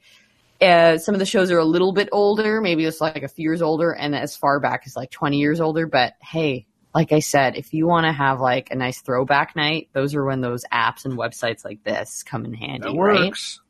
[0.60, 3.44] uh, some of the shows are a little bit older, maybe it's like a few
[3.44, 5.86] years older, and as far back as like 20 years older.
[5.86, 9.88] But hey, like I said, if you want to have like a nice throwback night,
[9.92, 13.26] those are when those apps and websites like this come in handy, That right?
[13.26, 13.60] works.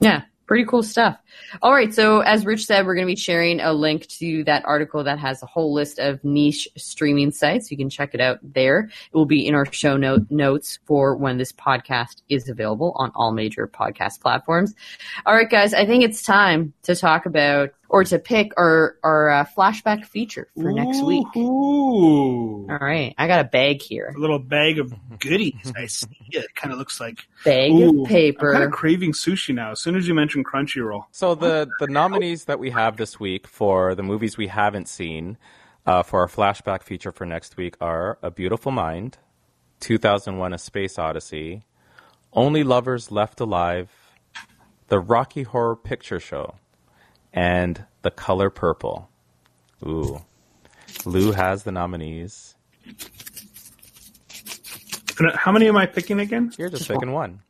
[0.00, 1.16] Yeah, pretty cool stuff.
[1.62, 4.64] All right, so as Rich said, we're going to be sharing a link to that
[4.64, 7.70] article that has a whole list of niche streaming sites.
[7.70, 8.90] You can check it out there.
[9.12, 13.12] It will be in our show note notes for when this podcast is available on
[13.14, 14.74] all major podcast platforms.
[15.26, 19.30] All right, guys, I think it's time to talk about or to pick our our
[19.30, 21.26] uh, flashback feature for next week.
[21.36, 22.66] Ooh.
[22.68, 24.12] All right, I got a bag here.
[24.14, 25.72] A little bag of goodies.
[25.76, 26.44] I see it.
[26.44, 28.50] It kind of looks like Bag Ooh, of paper.
[28.50, 29.72] I'm kind of craving sushi now.
[29.72, 33.46] As soon as you mentioned Crunchyroll, So the the nominees that we have this week
[33.46, 35.38] for the movies we haven't seen
[35.86, 39.16] uh, for our flashback feature for next week are A Beautiful Mind,
[39.80, 41.64] 2001: A Space Odyssey,
[42.32, 43.90] Only Lovers Left Alive,
[44.88, 46.56] The Rocky Horror Picture Show,
[47.38, 49.08] and The Color Purple.
[49.86, 50.20] Ooh,
[51.04, 52.56] Lu has the nominees.
[55.34, 56.52] How many am I picking again?
[56.58, 57.40] You're just picking one.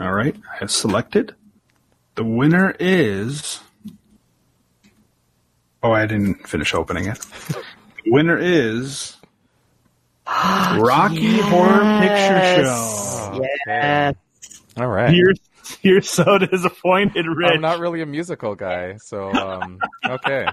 [0.00, 1.34] All right, I have selected.
[2.14, 3.60] The winner is.
[5.82, 7.18] Oh, I didn't finish opening it.
[7.18, 7.64] the
[8.06, 9.16] winner is
[10.28, 13.44] ah, Rocky Horror Picture Show.
[13.66, 14.14] Yes.
[14.76, 15.12] All right.
[15.12, 15.34] You're
[15.82, 17.50] you're so disappointed, Rich.
[17.52, 20.46] I'm not really a musical guy, so um, okay.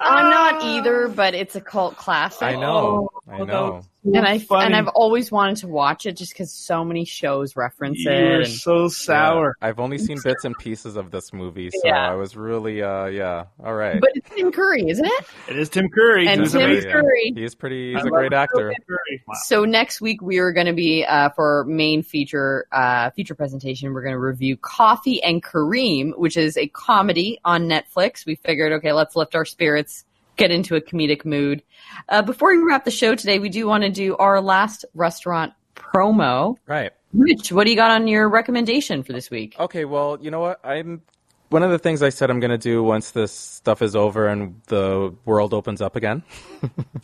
[0.00, 2.42] I'm not either, but it's a cult classic.
[2.42, 3.10] I know.
[3.26, 3.82] Oh, I although know.
[4.04, 4.66] And I funny.
[4.66, 8.22] and I've always wanted to watch it just because so many shows reference You it.
[8.22, 9.56] were and- so sour.
[9.62, 12.10] Yeah, I've only seen bits and pieces of this movie, so Yeah.
[12.10, 14.00] I was really, uh, yeah, all right.
[14.00, 15.24] But it's Tim Curry, isn't it?
[15.48, 16.28] It is Tim Curry.
[16.28, 16.90] And He's Tim amazing.
[16.90, 17.32] Curry.
[17.34, 17.94] He is pretty.
[17.94, 18.72] He's a great actor.
[19.26, 19.34] Wow.
[19.44, 23.92] So next week we are going to be uh, for main feature uh, feature presentation.
[23.92, 28.26] We're going to review Coffee and Kareem, which is a comedy on Netflix.
[28.26, 30.04] We figured, okay, let's lift our spirits,
[30.36, 31.62] get into a comedic mood.
[32.08, 35.52] Uh, before we wrap the show today, we do want to do our last restaurant
[35.76, 36.56] promo.
[36.66, 36.92] Right.
[37.12, 39.54] Rich, what do you got on your recommendation for this week?
[39.58, 40.60] Okay, well, you know what?
[40.64, 41.02] I'm
[41.50, 44.26] one of the things I said I'm going to do once this stuff is over
[44.26, 46.24] and the world opens up again.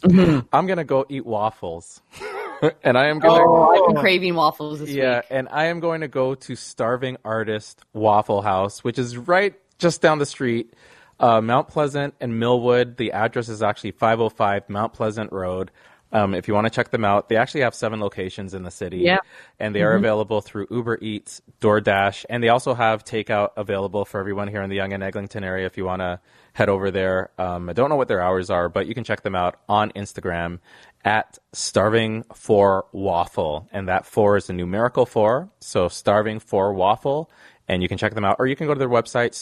[0.53, 2.01] I'm going to go eat waffles.
[2.83, 5.25] and I am going to Oh, I've been craving waffles this Yeah, week.
[5.31, 10.03] and I am going to go to Starving Artist Waffle House, which is right just
[10.03, 10.75] down the street,
[11.21, 12.97] uh, Mount Pleasant and Millwood.
[12.97, 15.71] The address is actually 505 Mount Pleasant Road.
[16.13, 18.71] Um, if you want to check them out, they actually have seven locations in the
[18.73, 18.99] city.
[18.99, 19.19] Yeah.
[19.61, 19.99] And they are Mhm.
[19.99, 24.71] available through Uber Eats, DoorDash, and they also have takeout available for everyone here in
[24.71, 26.19] the Young and Eglinton area if you want to
[26.55, 27.31] head over there.
[27.39, 29.93] Um, I don't know what their hours are, but you can check them out on
[29.93, 30.59] Instagram
[31.05, 33.69] at starving for waffle.
[33.73, 35.51] And that four is a numerical four.
[35.61, 37.31] So starving for waffle.
[37.69, 39.33] And you can check them out, or you can go to their website,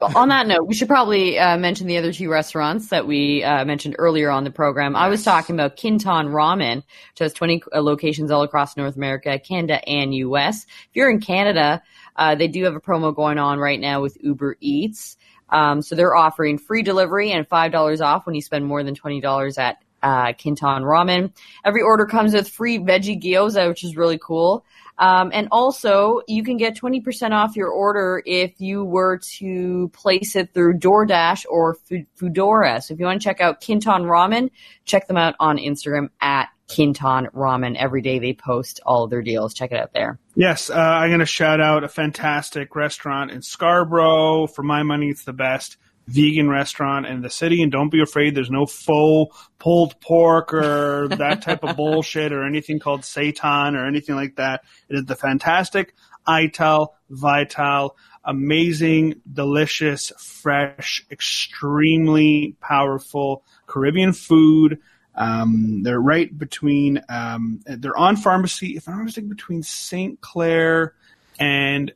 [0.00, 3.64] on that note, we should probably uh, mention the other two restaurants that we uh,
[3.64, 4.94] mentioned earlier on the program.
[4.94, 9.38] I was talking about Kinton Ramen, which has 20 uh, locations all across North America,
[9.38, 10.64] Canada, and US.
[10.64, 11.82] If you're in Canada,
[12.16, 15.16] uh, they do have a promo going on right now with Uber Eats.
[15.50, 19.58] Um, so they're offering free delivery and $5 off when you spend more than $20
[19.58, 21.32] at uh, Kinton Ramen.
[21.64, 24.64] Every order comes with free veggie gyoza, which is really cool.
[24.98, 30.34] Um, and also, you can get 20% off your order if you were to place
[30.34, 31.76] it through DoorDash or
[32.18, 32.82] Foodora.
[32.82, 34.50] So if you want to check out Kinton Ramen,
[34.84, 37.76] check them out on Instagram at Kinton Ramen.
[37.76, 39.54] Every day they post all of their deals.
[39.54, 40.18] Check it out there.
[40.34, 44.46] Yes, uh, I'm going to shout out a fantastic restaurant in Scarborough.
[44.48, 45.76] For my money, it's the best
[46.08, 47.62] vegan restaurant in the city.
[47.62, 52.46] And don't be afraid, there's no faux pulled pork or that type of bullshit or
[52.46, 54.64] anything called seitan or anything like that.
[54.88, 55.94] It is the fantastic
[56.26, 64.78] Ital Vital, amazing, delicious, fresh, extremely powerful Caribbean food.
[65.14, 70.20] Um, they're right between, um, they're on pharmacy, if I'm not mistaken, between St.
[70.20, 70.94] Clair
[71.38, 71.92] and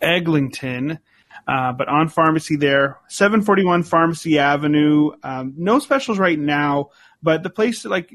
[0.00, 0.98] Eglinton.
[1.46, 5.10] Uh, but on pharmacy there, 741 Pharmacy Avenue.
[5.22, 6.90] Um, no specials right now,
[7.22, 8.12] but the place like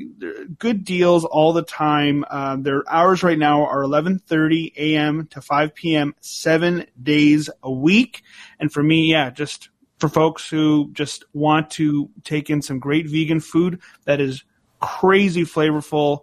[0.57, 2.23] good deals all the time.
[2.29, 5.27] Um, their hours right now are 11:30 a.m.
[5.27, 6.15] to 5 p.m.
[6.21, 8.23] seven days a week.
[8.59, 13.09] And for me, yeah, just for folks who just want to take in some great
[13.09, 14.43] vegan food that is
[14.79, 16.21] crazy flavorful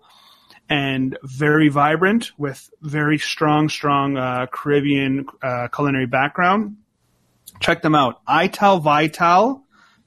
[0.69, 6.77] and very vibrant with very strong, strong uh, Caribbean uh, culinary background.
[7.61, 8.25] Check them out.
[8.27, 9.63] italvital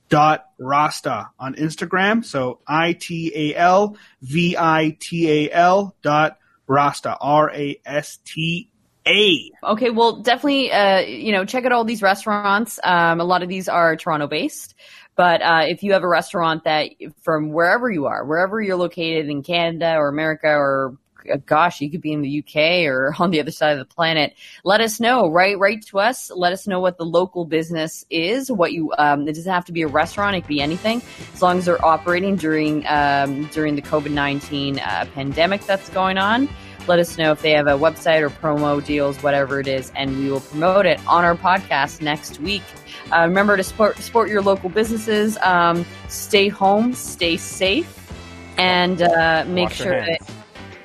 [0.10, 2.24] dot rasta on Instagram.
[2.24, 6.38] So I T A L V I T A L dot
[6.68, 8.69] rasta R A S T
[9.07, 9.52] A.
[9.64, 12.80] Okay, well, definitely, uh, you know, check out all these restaurants.
[12.84, 14.76] Um, a lot of these are Toronto based,
[15.15, 16.91] but uh, if you have a restaurant that
[17.22, 20.98] from wherever you are, wherever you're located in Canada or America or
[21.45, 24.35] gosh, you could be in the UK or on the other side of the planet.
[24.63, 25.29] Let us know.
[25.29, 26.31] Write, write to us.
[26.33, 28.51] Let us know what the local business is.
[28.51, 30.35] What you, um, it doesn't have to be a restaurant.
[30.35, 31.01] It could be anything,
[31.33, 36.17] as long as they're operating during um, during the COVID nineteen uh, pandemic that's going
[36.17, 36.47] on.
[36.87, 40.17] Let us know if they have a website or promo deals, whatever it is, and
[40.17, 42.63] we will promote it on our podcast next week.
[43.11, 45.37] Uh, remember to support, support your local businesses.
[45.39, 48.09] Um, stay home, stay safe,
[48.57, 50.21] and uh, make Wash sure that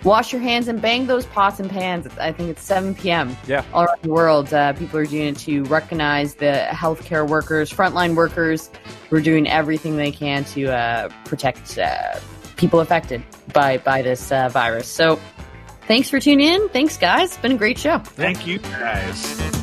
[0.05, 2.07] wash your hands and bang those pots and pans.
[2.19, 3.37] I think it's 7 p.m.
[3.47, 3.65] Yeah.
[3.73, 8.15] All around the world, uh, people are doing it to recognize the healthcare workers, frontline
[8.15, 8.70] workers.
[9.11, 12.19] We're doing everything they can to uh, protect uh,
[12.57, 13.23] people affected
[13.53, 14.89] by by this uh, virus.
[14.89, 15.20] So,
[15.87, 16.69] thanks for tuning in.
[16.70, 17.33] Thanks, guys.
[17.33, 17.99] It's been a great show.
[17.99, 19.62] Thank you guys.